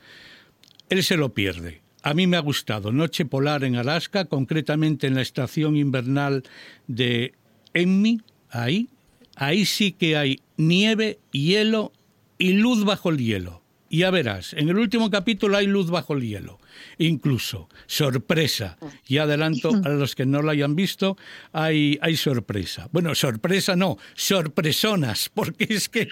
Él 0.89 1.03
se 1.03 1.17
lo 1.17 1.33
pierde. 1.33 1.81
A 2.07 2.13
mí 2.13 2.25
me 2.25 2.37
ha 2.37 2.39
gustado 2.39 2.93
Noche 2.93 3.25
Polar 3.25 3.65
en 3.65 3.75
Alaska, 3.75 4.23
concretamente 4.23 5.07
en 5.07 5.15
la 5.15 5.21
estación 5.21 5.75
invernal 5.75 6.43
de 6.87 7.33
Emmy, 7.73 8.21
ahí. 8.49 8.87
Ahí 9.35 9.65
sí 9.65 9.91
que 9.91 10.15
hay 10.15 10.39
nieve, 10.55 11.19
hielo 11.33 11.91
y 12.37 12.53
luz 12.53 12.85
bajo 12.85 13.09
el 13.09 13.17
hielo. 13.17 13.61
Y 13.89 13.99
ya 13.99 14.11
verás, 14.11 14.53
en 14.53 14.69
el 14.69 14.77
último 14.77 15.09
capítulo 15.09 15.57
hay 15.57 15.67
luz 15.67 15.89
bajo 15.89 16.13
el 16.13 16.21
hielo. 16.21 16.59
Incluso, 16.97 17.69
sorpresa. 17.85 18.77
Y 19.07 19.17
adelanto 19.17 19.71
a 19.83 19.89
los 19.89 20.13
que 20.15 20.25
no 20.25 20.41
lo 20.41 20.51
hayan 20.51 20.75
visto, 20.75 21.17
hay, 21.53 21.97
hay 22.01 22.15
sorpresa. 22.17 22.89
Bueno, 22.91 23.15
sorpresa 23.15 23.75
no, 23.75 23.97
sorpresonas, 24.15 25.29
porque 25.33 25.67
es 25.69 25.89
que 25.89 26.07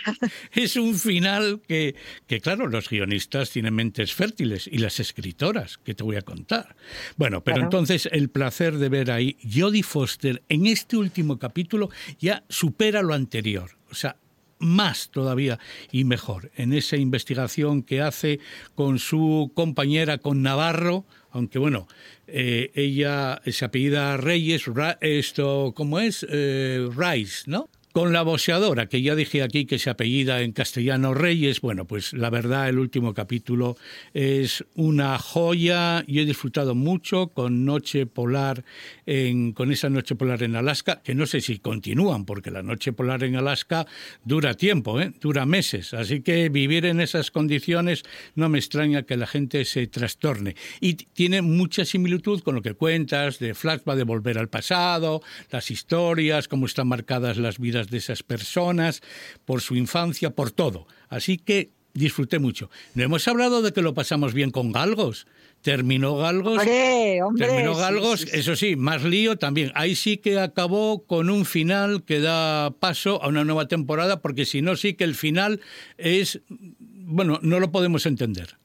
es 0.54 0.76
un 0.76 0.96
final 0.96 1.62
que, 1.68 1.96
que, 2.28 2.42
claro, 2.42 2.68
los 2.68 2.90
guionistas 2.90 3.50
tienen 3.52 3.74
mentes 3.76 4.14
fértiles 4.14 4.68
y 4.72 4.78
las 4.80 5.00
escritoras, 5.00 5.78
que 5.78 5.94
te 5.94 6.04
voy 6.04 6.16
a 6.16 6.22
contar. 6.22 6.76
Bueno, 7.18 7.44
pero 7.44 7.56
Claro. 7.56 7.68
entonces 7.68 8.10
el 8.12 8.30
placer 8.30 8.78
de 8.78 8.90
ver 8.90 9.12
ahí, 9.12 9.38
Jodie 9.44 9.84
Foster 9.84 10.44
en 10.50 10.66
este 10.66 10.98
último 10.98 11.38
capítulo 11.40 11.90
ya 12.20 12.44
supera 12.50 13.02
lo 13.02 13.14
anterior. 13.14 13.72
O 13.92 13.96
sea, 13.96 14.18
más 14.60 15.10
todavía 15.10 15.60
y 15.92 16.04
mejor 16.04 16.52
en 16.56 16.74
esa 16.74 16.98
investigación 16.98 17.84
que 17.84 18.02
hace 18.02 18.40
con 18.76 19.00
su 19.00 19.52
compañera, 19.54 20.18
con 20.18 20.42
Navarro, 20.42 21.06
aunque 21.32 21.60
bueno, 21.60 21.88
eh, 22.28 22.72
ella 22.76 23.42
se 23.46 23.66
apellida 23.66 24.18
Reyes, 24.18 24.66
Ra- 24.68 24.98
esto, 25.02 25.74
¿cómo 25.76 26.00
es? 26.00 26.26
Eh, 26.30 26.88
Rice, 26.96 27.44
¿no? 27.48 27.70
Con 27.96 28.12
la 28.12 28.24
boxeadora, 28.24 28.88
que 28.88 29.02
ya 29.02 29.16
dije 29.16 29.42
aquí 29.42 29.66
que 29.66 29.80
se 29.80 29.90
apellida 29.90 30.42
en 30.42 30.52
castellano 30.52 31.14
Reyes, 31.14 31.62
bueno, 31.62 31.86
pues 31.86 32.12
la 32.12 32.30
verdad 32.30 32.68
el 32.68 32.78
último 32.78 33.14
capítulo 33.14 33.78
es 34.14 34.66
una 34.76 35.18
joya 35.18 36.04
y 36.06 36.20
he 36.20 36.26
disfrutado 36.26 36.76
mucho 36.76 37.30
con 37.30 37.64
Noche 37.64 38.06
Polar, 38.06 38.66
en, 39.06 39.54
con 39.54 39.72
esa 39.72 39.90
Noche 39.90 40.16
Polar 40.16 40.44
en 40.44 40.58
Alaska, 40.58 41.02
que 41.06 41.16
no 41.16 41.26
sé 41.26 41.40
si 41.40 41.60
continúan, 41.60 42.26
porque 42.26 42.52
la 42.52 42.64
Noche 42.64 42.92
Polar 42.92 43.24
en 43.24 43.38
Alaska 43.38 43.88
dura 44.26 44.56
tiempo, 44.56 45.00
¿eh? 45.00 45.14
dura 45.22 45.46
meses, 45.46 45.94
así 45.94 46.20
que 46.20 46.50
vivir 46.50 46.86
en 46.86 47.00
esas 47.00 47.32
condiciones 47.32 48.04
no 48.36 48.50
me 48.50 48.60
extraña 48.60 49.04
que 49.04 49.16
la 49.16 49.26
gente 49.26 49.64
se 49.64 49.88
trastorne. 49.88 50.58
Y 50.82 50.96
tiene 50.96 51.42
mucha 51.42 51.86
similitud 51.86 52.42
con 52.42 52.56
lo 52.56 52.62
que 52.62 52.74
cuentas 52.74 53.40
de 53.40 53.54
flashback 53.54 53.96
de 53.96 54.04
volver 54.04 54.38
al 54.38 54.50
pasado, 54.50 55.22
las 55.50 55.72
historias, 55.72 56.50
cómo 56.50 56.66
están 56.66 56.90
marcadas 56.90 57.38
las 57.38 57.58
vidas 57.58 57.85
de 57.90 57.98
esas 57.98 58.24
personas, 58.24 59.02
por 59.46 59.62
su 59.62 59.76
infancia, 59.76 60.32
por 60.32 60.52
todo. 60.52 60.88
Así 61.10 61.38
que 61.38 61.72
disfruté 61.94 62.40
mucho. 62.40 62.70
No 62.94 63.04
hemos 63.04 63.28
hablado 63.28 63.62
de 63.62 63.74
que 63.74 63.82
lo 63.82 63.94
pasamos 63.94 64.34
bien 64.34 64.52
con 64.52 64.72
Galgos. 64.72 65.26
Terminó 65.62 66.18
Galgos. 66.18 66.60
Hombre, 66.60 67.24
hombre. 67.24 67.48
Terminó 67.48 67.74
sí, 67.74 67.80
Galgos, 67.80 68.20
sí, 68.20 68.28
sí. 68.28 68.38
eso 68.38 68.56
sí, 68.56 68.76
más 68.76 69.04
lío 69.04 69.38
también. 69.38 69.72
Ahí 69.74 69.96
sí 69.96 70.18
que 70.18 70.40
acabó 70.40 71.06
con 71.06 71.30
un 71.30 71.46
final 71.46 72.04
que 72.04 72.20
da 72.20 72.72
paso 72.80 73.24
a 73.24 73.30
una 73.30 73.44
nueva 73.44 73.68
temporada, 73.68 74.22
porque 74.22 74.46
si 74.46 74.62
no, 74.62 74.76
sí 74.76 74.94
que 74.94 75.06
el 75.06 75.16
final 75.16 75.62
es, 75.98 76.42
bueno, 76.50 77.40
no 77.42 77.60
lo 77.60 77.72
podemos 77.72 78.06
entender. 78.06 78.58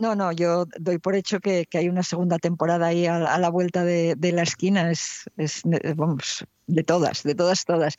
No, 0.00 0.14
no, 0.14 0.32
yo 0.32 0.66
doy 0.78 0.98
por 0.98 1.14
hecho 1.14 1.40
que, 1.40 1.66
que 1.68 1.78
hay 1.78 1.88
una 1.88 2.02
segunda 2.02 2.38
temporada 2.38 2.86
ahí 2.86 3.06
a, 3.06 3.16
a 3.16 3.38
la 3.38 3.48
vuelta 3.50 3.84
de, 3.84 4.14
de 4.16 4.32
la 4.32 4.42
esquina. 4.42 4.90
Es, 4.90 5.24
es, 5.36 5.62
eh, 5.64 5.94
vamos, 5.96 6.44
de 6.66 6.82
todas, 6.84 7.22
de 7.22 7.34
todas, 7.34 7.64
todas. 7.64 7.96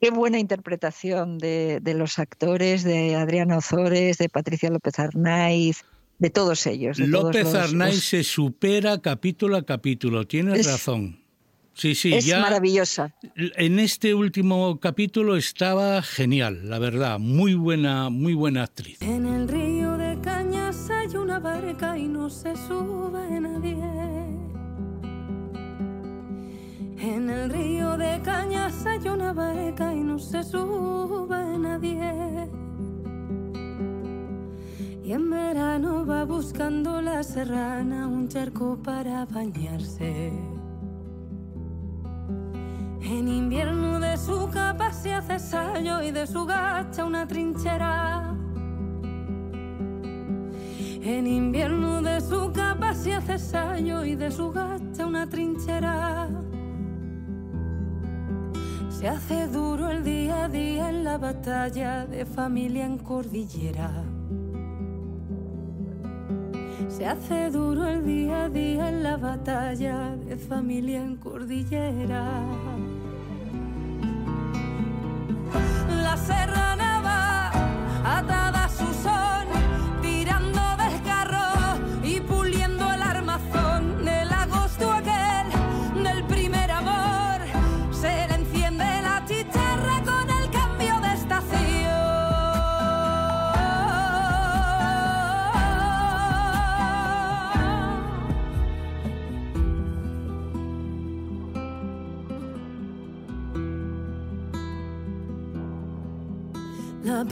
Qué 0.00 0.10
buena 0.10 0.38
interpretación 0.38 1.38
de, 1.38 1.80
de 1.82 1.94
los 1.94 2.18
actores, 2.18 2.84
de 2.84 3.14
Adriana 3.16 3.58
Ozores, 3.58 4.18
de 4.18 4.28
Patricia 4.28 4.70
López 4.70 4.98
Arnaiz, 4.98 5.82
de 6.18 6.30
todos 6.30 6.66
ellos. 6.66 6.96
de 6.96 7.08
todos 7.10 7.24
López 7.34 7.44
los- 7.44 7.54
Arnaiz 7.54 7.94
los- 7.96 8.04
se 8.04 8.24
supera 8.24 8.98
capítulo 9.00 9.56
a 9.56 9.64
capítulo, 9.66 10.26
tienes 10.26 10.60
Es- 10.60 10.66
razón. 10.66 11.18
Sí, 11.74 11.94
sí, 11.94 12.12
es 12.12 12.26
ya 12.26 12.38
maravillosa. 12.38 13.14
en 13.34 13.78
este 13.78 14.12
último 14.12 14.78
capítulo 14.78 15.38
estaba 15.38 16.02
genial, 16.02 16.68
la 16.68 16.78
verdad, 16.78 17.18
muy 17.18 17.54
buena, 17.54 18.10
muy 18.10 18.34
buena 18.34 18.64
actriz. 18.64 19.00
En 19.00 19.24
el 19.24 19.48
río 19.48 19.96
de 19.96 20.20
Cañas 20.20 20.51
hay 20.51 20.51
una 21.32 21.40
barca 21.40 21.96
y 21.96 22.08
no 22.08 22.28
se 22.28 22.54
sube 22.54 23.40
nadie. 23.40 23.78
En 26.98 27.30
el 27.30 27.48
río 27.48 27.96
de 27.96 28.20
Cañas 28.22 28.84
hay 28.84 29.08
una 29.08 29.32
barca 29.32 29.94
y 29.94 30.00
no 30.00 30.18
se 30.18 30.42
sube 30.42 31.58
nadie. 31.58 32.50
Y 35.02 35.12
en 35.12 35.30
verano 35.30 36.04
va 36.04 36.24
buscando 36.26 37.00
la 37.00 37.22
serrana 37.22 38.08
un 38.08 38.28
charco 38.28 38.76
para 38.82 39.24
bañarse. 39.24 40.32
En 43.00 43.26
invierno 43.26 44.00
de 44.00 44.18
su 44.18 44.50
capa 44.50 44.92
se 44.92 45.14
hace 45.14 45.38
sallo 45.38 46.02
y 46.02 46.10
de 46.10 46.26
su 46.26 46.44
gacha 46.44 47.06
una 47.06 47.26
trinchera. 47.26 48.32
En 51.04 51.26
invierno 51.26 52.00
de 52.00 52.20
su 52.20 52.52
capa 52.52 52.94
se 52.94 53.12
hace 53.12 53.36
sallo 53.36 54.04
y 54.04 54.14
de 54.14 54.30
su 54.30 54.52
gacha 54.52 55.04
una 55.04 55.28
trinchera. 55.28 56.28
Se 58.88 59.08
hace 59.08 59.48
duro 59.48 59.90
el 59.90 60.04
día 60.04 60.44
a 60.44 60.48
día 60.48 60.90
en 60.90 61.02
la 61.02 61.18
batalla 61.18 62.06
de 62.06 62.24
familia 62.24 62.86
en 62.86 62.98
cordillera. 62.98 63.90
Se 66.86 67.04
hace 67.04 67.50
duro 67.50 67.84
el 67.88 68.06
día 68.06 68.44
a 68.44 68.48
día 68.48 68.88
en 68.88 69.02
la 69.02 69.16
batalla 69.16 70.14
de 70.14 70.36
familia 70.36 71.02
en 71.02 71.16
cordillera. 71.16 72.30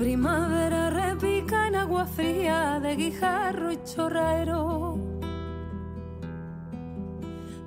Primavera 0.01 0.89
repica 0.89 1.69
en 1.69 1.77
agua 1.77 2.07
fría 2.07 2.81
de 2.81 2.97
guijarro 2.97 3.71
y 3.71 3.79
chorraero. 3.85 4.99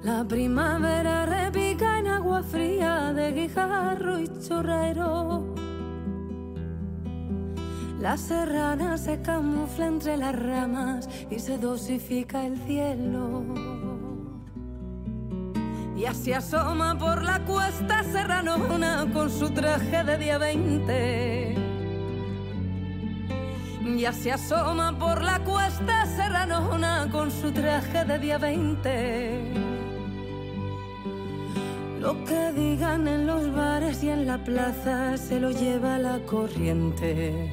La 0.01 0.25
primavera 0.27 1.27
repica 1.27 1.99
en 1.99 2.07
agua 2.07 2.41
fría 2.41 3.13
de 3.13 3.33
guijarro 3.33 4.19
y 4.19 4.27
chorraero. 4.41 5.53
La 7.99 8.17
serrana 8.17 8.97
se 8.97 9.21
camufla 9.21 9.85
entre 9.85 10.17
las 10.17 10.35
ramas 10.35 11.07
y 11.29 11.37
se 11.37 11.59
dosifica 11.59 12.47
el 12.47 12.57
cielo. 12.65 13.43
Y 15.95 16.05
así 16.05 16.33
asoma 16.33 16.97
por 16.97 17.21
la 17.21 17.45
cuesta 17.45 18.01
serranona 18.01 19.05
con 19.13 19.29
su 19.29 19.51
traje 19.51 20.03
de 20.03 20.17
día 20.17 20.39
20. 20.39 21.62
Ya 23.97 24.11
se 24.11 24.31
asoma 24.31 24.97
por 24.97 25.23
la 25.23 25.39
cuesta 25.39 26.05
serranona 26.05 27.07
con 27.11 27.31
su 27.31 27.51
traje 27.51 28.03
de 28.03 28.19
día 28.19 28.37
20. 28.37 29.53
Lo 31.99 32.25
que 32.25 32.51
digan 32.53 33.07
en 33.07 33.27
los 33.27 33.53
bares 33.53 34.03
y 34.03 34.09
en 34.09 34.25
la 34.25 34.37
plaza 34.37 35.15
se 35.17 35.39
lo 35.39 35.51
lleva 35.51 35.99
la 35.99 36.19
corriente. 36.25 37.51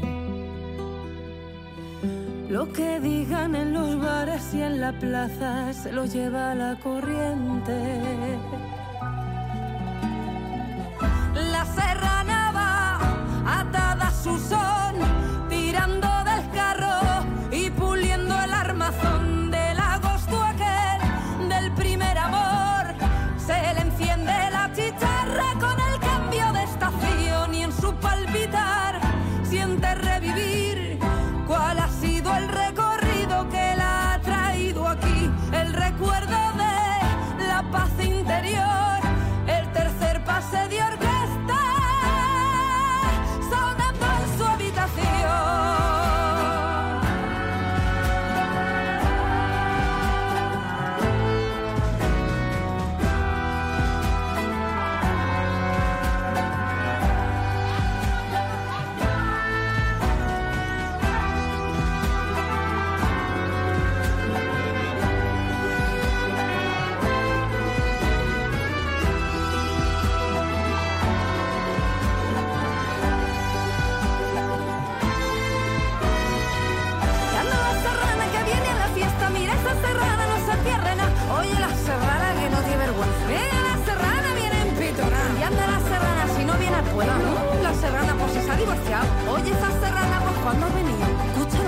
Lo 2.49 2.73
que 2.73 3.01
digan 3.01 3.55
en 3.55 3.73
los 3.73 4.01
bares 4.01 4.55
y 4.55 4.63
en 4.63 4.81
la 4.81 4.93
plaza 4.93 5.73
se 5.73 5.93
lo 5.93 6.05
lleva 6.05 6.55
la 6.55 6.75
corriente. 6.77 8.39
La 11.53 11.65
serrana 11.65 12.53
va 12.53 13.61
atada 13.61 14.09
a 14.09 14.23
su 14.23 14.37
son, 14.39 14.97
tirando 15.49 16.20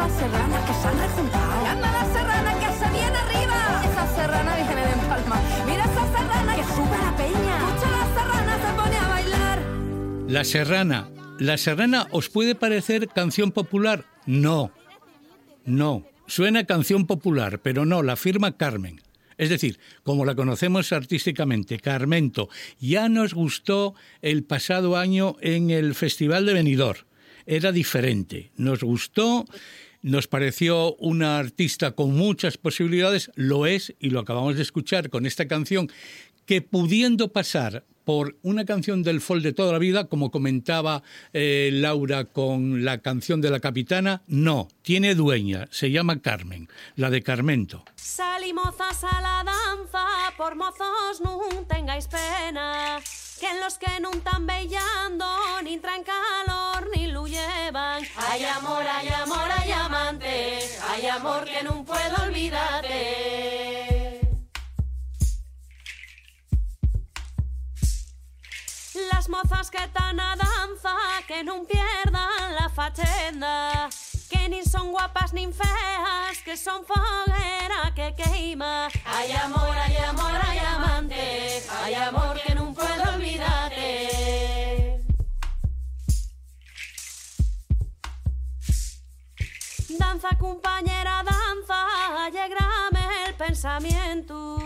Escucha 0.03 0.27
la 0.27 0.39
serrana 0.39 0.67
que 2.57 2.67
que 2.67 2.75
arriba. 3.17 3.59
Mira 5.67 5.85
que 5.85 6.63
la 7.03 7.17
peña. 7.17 7.57
Se 8.59 8.71
pone 8.75 8.97
a 8.97 9.09
bailar. 9.09 9.59
La 10.29 10.45
Serrana. 10.45 11.09
¿La 11.39 11.57
Serrana 11.57 12.09
os 12.11 12.29
puede 12.29 12.55
parecer 12.55 13.09
canción 13.09 13.53
popular? 13.53 14.05
No. 14.27 14.73
No. 15.65 16.05
Suena 16.27 16.65
canción 16.65 17.07
popular, 17.07 17.61
pero 17.61 17.85
no, 17.85 18.03
la 18.03 18.17
firma 18.17 18.57
Carmen. 18.57 19.01
Es 19.39 19.51
decir, 19.51 19.79
como 20.03 20.25
la 20.25 20.35
conocemos 20.35 20.93
artísticamente, 20.93 21.79
Carmento, 21.79 22.49
ya 22.81 23.09
nos 23.09 23.35
gustó 23.35 23.95
el 24.21 24.43
pasado 24.45 24.97
año 24.97 25.37
en 25.41 25.71
el 25.71 25.95
Festival 25.95 26.47
de 26.47 26.55
Benidorm. 26.55 27.01
Era 27.47 27.73
diferente. 27.73 28.53
Nos 28.57 28.83
gustó, 28.83 29.47
nos 30.03 30.27
pareció 30.27 30.95
una 30.97 31.39
artista 31.39 31.93
con 31.93 32.15
muchas 32.15 32.59
posibilidades, 32.59 33.31
lo 33.35 33.67
es, 33.67 33.95
y 33.99 34.11
lo 34.11 34.21
acabamos 34.21 34.57
de 34.57 34.63
escuchar 34.63 35.11
con 35.11 35.27
esta 35.27 35.47
canción, 35.47 35.91
que 36.45 36.61
pudiendo 36.61 37.33
pasar 37.33 37.85
por 38.05 38.37
una 38.43 38.65
canción 38.65 39.03
del 39.03 39.21
folk 39.21 39.43
de 39.43 39.53
toda 39.53 39.73
la 39.73 39.79
vida, 39.79 40.07
como 40.09 40.31
comentaba 40.31 41.03
eh, 41.33 41.71
Laura 41.73 42.25
con 42.25 42.85
la 42.85 42.99
canción 42.99 43.41
de 43.41 43.51
la 43.51 43.61
capitana, 43.61 44.23
no, 44.27 44.69
tiene 44.83 45.15
dueña, 45.15 45.69
se 45.71 45.91
llama 45.91 46.21
Carmen, 46.21 46.69
la 46.97 47.11
de 47.11 47.23
Carmento. 47.23 47.85
A 48.21 49.21
la 49.21 49.43
danza, 49.45 50.07
por 50.37 50.55
mozos 50.55 51.23
tengáis 51.69 52.07
pena, 52.09 52.99
que 53.41 53.49
en 53.49 53.61
los 53.61 53.79
que 53.79 53.87
ni 55.65 55.79
llevan. 57.33 58.03
Hay 58.17 58.45
amor, 58.45 58.85
hay 58.87 59.09
amor, 59.09 59.51
hay 59.59 59.73
amante, 59.73 60.59
hay 60.91 61.07
amor 61.07 61.45
que 61.45 61.63
no 61.63 61.85
puedo 61.85 62.23
olvidarte. 62.23 64.21
Las 69.11 69.29
mozas 69.29 69.71
que 69.71 69.89
tan 69.89 70.21
a 70.21 70.37
danza, 70.37 70.95
que 71.27 71.43
non 71.43 71.65
pierdan 71.67 72.55
la 72.59 72.69
fachenda, 72.69 73.89
que 74.29 74.49
ni 74.49 74.63
son 74.63 74.93
guapas 74.93 75.33
ni 75.33 75.47
feas, 75.53 76.39
que 76.45 76.57
son 76.57 76.85
foguera 76.85 77.93
que 77.95 78.15
queima. 78.15 78.89
Hay 79.07 79.33
amor, 79.33 79.75
hay 79.85 79.97
amor, 79.97 80.33
hay 80.45 80.59
amante, 80.59 81.63
hay 81.83 81.95
amor 81.95 82.41
que 82.45 82.55
no 82.55 82.75
puedo 82.75 83.03
olvidarte. 83.15 84.72
Danza 90.13 90.37
compañera, 90.37 91.23
danza, 91.25 92.29
llegrame 92.29 93.01
el 93.29 93.35
pensamiento 93.35 94.59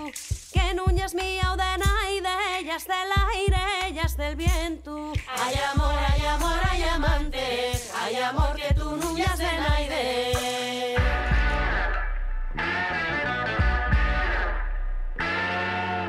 Que 0.52 0.74
es 1.04 1.14
mía 1.14 1.52
o 1.52 1.56
de 1.56 1.78
naide, 1.78 2.74
es 2.74 2.84
del 2.84 3.12
aire, 3.32 4.00
es 4.04 4.16
del 4.16 4.34
viento. 4.34 5.12
Hay 5.40 5.54
amor, 5.72 5.94
hay 6.10 6.26
amor, 6.26 6.58
hay 6.68 6.82
amante, 6.82 7.72
hay 7.94 8.16
amor 8.16 8.56
que 8.56 8.74
tú 8.74 8.98
es 9.16 9.38
de 9.38 9.58
naide. 9.58 10.96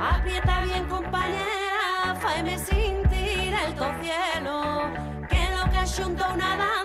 Aprieta 0.01 0.61
bien 0.61 0.85
compañera, 0.89 2.15
faeme 2.19 2.57
sentir 2.57 3.53
el 3.53 3.75
to 3.75 3.91
cielo 4.01 4.91
Que 5.29 5.47
lo 5.55 5.71
que 5.71 5.85
xunta 5.85 6.27
una 6.29 6.57
danza, 6.57 6.76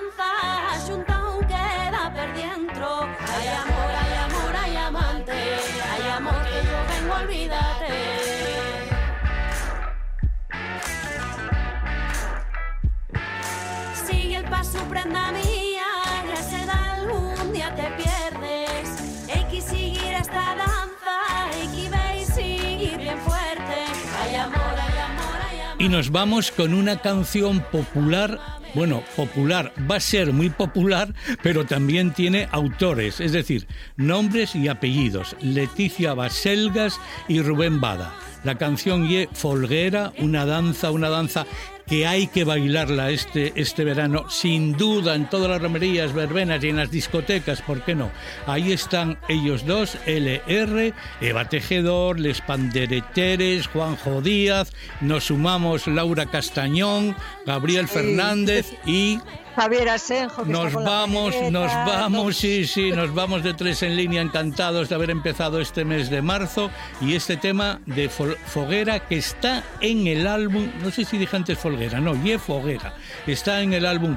Y 25.78 25.88
nos 25.88 26.12
vamos 26.12 26.52
con 26.52 26.74
una 26.74 27.00
canción 27.00 27.60
popular. 27.72 28.38
Bueno, 28.72 29.02
popular, 29.16 29.72
va 29.90 29.96
a 29.96 30.00
ser 30.00 30.32
muy 30.32 30.48
popular, 30.48 31.12
pero 31.42 31.66
también 31.66 32.12
tiene 32.12 32.48
autores, 32.52 33.20
es 33.20 33.32
decir, 33.32 33.66
nombres 33.96 34.54
y 34.54 34.68
apellidos. 34.68 35.34
Leticia 35.40 36.14
Baselgas 36.14 37.00
y 37.26 37.42
Rubén 37.42 37.80
Bada. 37.80 38.14
La 38.44 38.56
canción 38.58 39.08
Ye 39.08 39.28
Folguera, 39.32 40.12
una 40.18 40.46
danza, 40.46 40.92
una 40.92 41.08
danza 41.08 41.46
que 41.86 42.06
hay 42.06 42.26
que 42.26 42.44
bailarla 42.44 43.10
este, 43.10 43.52
este 43.56 43.84
verano, 43.84 44.28
sin 44.30 44.76
duda, 44.76 45.14
en 45.14 45.28
todas 45.28 45.50
las 45.50 45.62
romerías, 45.62 46.12
verbenas 46.12 46.62
y 46.64 46.68
en 46.68 46.76
las 46.76 46.90
discotecas, 46.90 47.62
¿por 47.62 47.82
qué 47.82 47.94
no? 47.94 48.10
Ahí 48.46 48.72
están 48.72 49.18
ellos 49.28 49.66
dos, 49.66 49.96
LR, 50.06 50.94
Eva 51.20 51.48
Tejedor, 51.48 52.18
Les 52.18 52.40
Pandereteres, 52.40 53.66
Juanjo 53.66 54.20
Díaz, 54.20 54.72
nos 55.00 55.24
sumamos 55.24 55.86
Laura 55.86 56.26
Castañón, 56.26 57.16
Gabriel 57.46 57.88
Fernández 57.88 58.72
y 58.86 59.18
Javier 59.54 59.88
Asenjo. 59.88 60.44
que 60.44 60.52
está 60.52 60.64
nos 60.64 60.72
con 60.72 60.84
vamos, 60.84 61.34
nos 61.50 61.72
vamos, 61.72 62.36
sí, 62.36 62.66
sí, 62.66 62.92
nos 62.92 63.14
vamos 63.14 63.42
de 63.42 63.54
tres 63.54 63.82
en 63.82 63.96
línea, 63.96 64.22
encantados 64.22 64.88
de 64.88 64.94
haber 64.94 65.10
empezado 65.10 65.60
este 65.60 65.84
mes 65.84 66.10
de 66.10 66.22
marzo 66.22 66.70
y 67.00 67.14
este 67.14 67.36
tema 67.36 67.80
de 67.86 68.08
Foguera 68.08 69.00
que 69.06 69.18
está 69.18 69.64
en 69.80 70.06
el 70.06 70.26
álbum, 70.26 70.70
no 70.82 70.90
sé 70.90 71.04
si 71.04 71.18
dije 71.18 71.36
antes 71.36 71.58
Folguera, 71.58 72.00
no, 72.00 72.14
Ye 72.22 72.38
Foguera, 72.38 72.94
está 73.26 73.62
en 73.62 73.72
el 73.72 73.86
álbum 73.86 74.16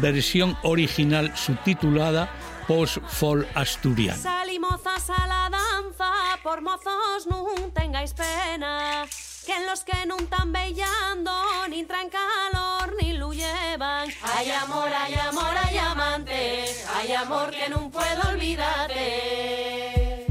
versión 0.00 0.56
original 0.62 1.36
subtitulada 1.36 2.30
Post 2.66 2.98
Folk 3.08 3.48
Asturiano. 3.54 4.20
Salimozas 4.20 5.10
a 5.10 5.26
la 5.26 5.50
danza, 5.50 6.12
por 6.42 6.62
mozos 6.62 7.26
nun 7.26 7.72
tengáis 7.74 8.14
pena. 8.14 9.06
Que 9.46 9.56
en 9.56 9.66
los 9.66 9.84
que 9.84 10.06
nun 10.06 10.26
tan 10.28 10.52
bellando, 10.52 11.32
ni 11.68 11.84
traen 11.84 12.10
calor, 12.10 12.94
ni 13.00 13.14
lo 13.14 13.32
llevan. 13.32 14.08
Hay 14.22 14.50
amor, 14.50 14.92
hay 14.92 15.14
amor, 15.14 15.54
hay 15.64 15.78
amante, 15.78 16.64
hay 16.94 17.12
amor 17.12 17.50
que 17.50 17.68
no 17.68 17.90
puedo 17.90 18.28
olvidarte. 18.28 20.26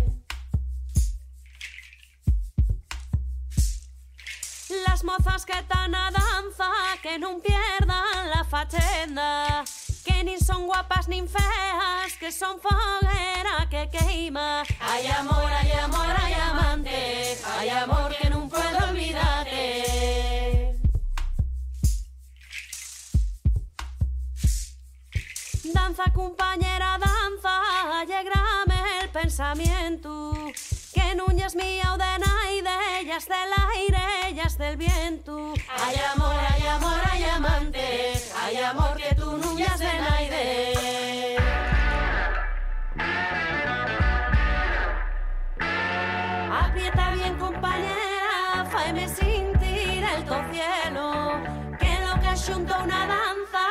Las 4.86 5.04
mozas 5.04 5.46
que 5.46 5.64
tan 5.64 5.96
a 5.96 6.12
danza, 6.12 6.70
que 7.02 7.18
no 7.18 7.40
pierdan 7.40 8.30
la 8.30 8.44
fachenda. 8.44 9.66
Que 10.10 10.24
ni 10.24 10.40
son 10.40 10.66
guapas 10.66 11.08
ni 11.08 11.22
feas, 11.28 12.14
que 12.20 12.32
son 12.32 12.60
foguera 12.60 13.68
que 13.70 13.90
queima. 13.96 14.64
Hay 14.80 15.06
amor, 15.08 15.52
hay 15.52 15.72
amor, 15.72 16.08
hay 16.20 16.34
amante, 16.34 17.38
hay 17.46 17.70
amor 17.70 18.16
que 18.20 18.30
no 18.32 18.50
puedo 18.50 18.90
olvidarte. 18.90 20.80
Danza 25.76 26.06
compañera, 26.12 26.98
danza, 26.98 28.02
alegrame 28.02 29.04
el 29.04 29.10
pensamiento. 29.10 30.34
Que 31.10 31.16
nuñas 31.16 31.56
mía 31.56 31.92
o 31.94 31.98
de 31.98 32.20
naide, 32.20 33.00
ellas 33.02 33.26
del 33.28 33.52
aire, 33.74 34.04
ellas 34.28 34.60
del 34.60 34.78
viento. 34.78 35.56
Hay 35.84 35.96
amor, 36.14 36.36
hay 36.52 36.68
amor, 36.68 37.00
hay 37.12 37.24
amante, 37.24 38.14
hay 38.40 38.58
amor 38.58 38.96
que 38.96 39.16
tú 39.16 39.38
nuñas 39.38 39.80
de 39.80 39.92
naide. 40.06 41.36
Aprieta 46.62 47.12
bien 47.16 47.36
compañera, 47.40 48.66
faeme 48.70 49.08
sentir 49.10 50.04
el 50.14 50.26
to 50.26 50.38
cielo. 50.52 51.42
Que 51.80 51.92
lo 52.06 52.22
que 52.22 52.32
junto 52.52 52.84
una 52.84 53.08
danza, 53.08 53.64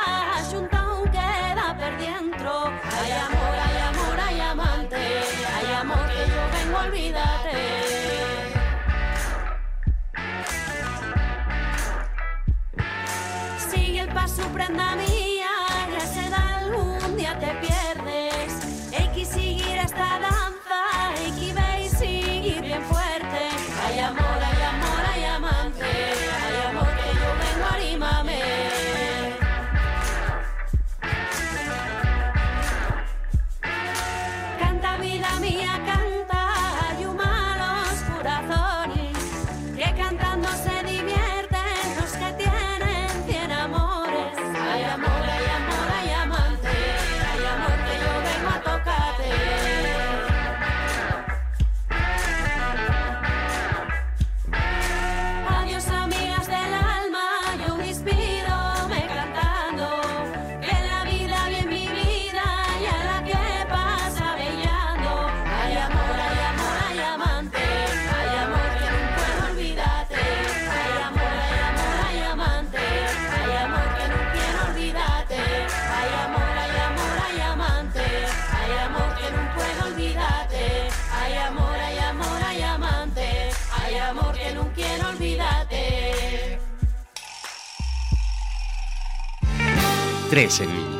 3 90.28 90.60
en 90.60 90.76
línea. 90.76 90.97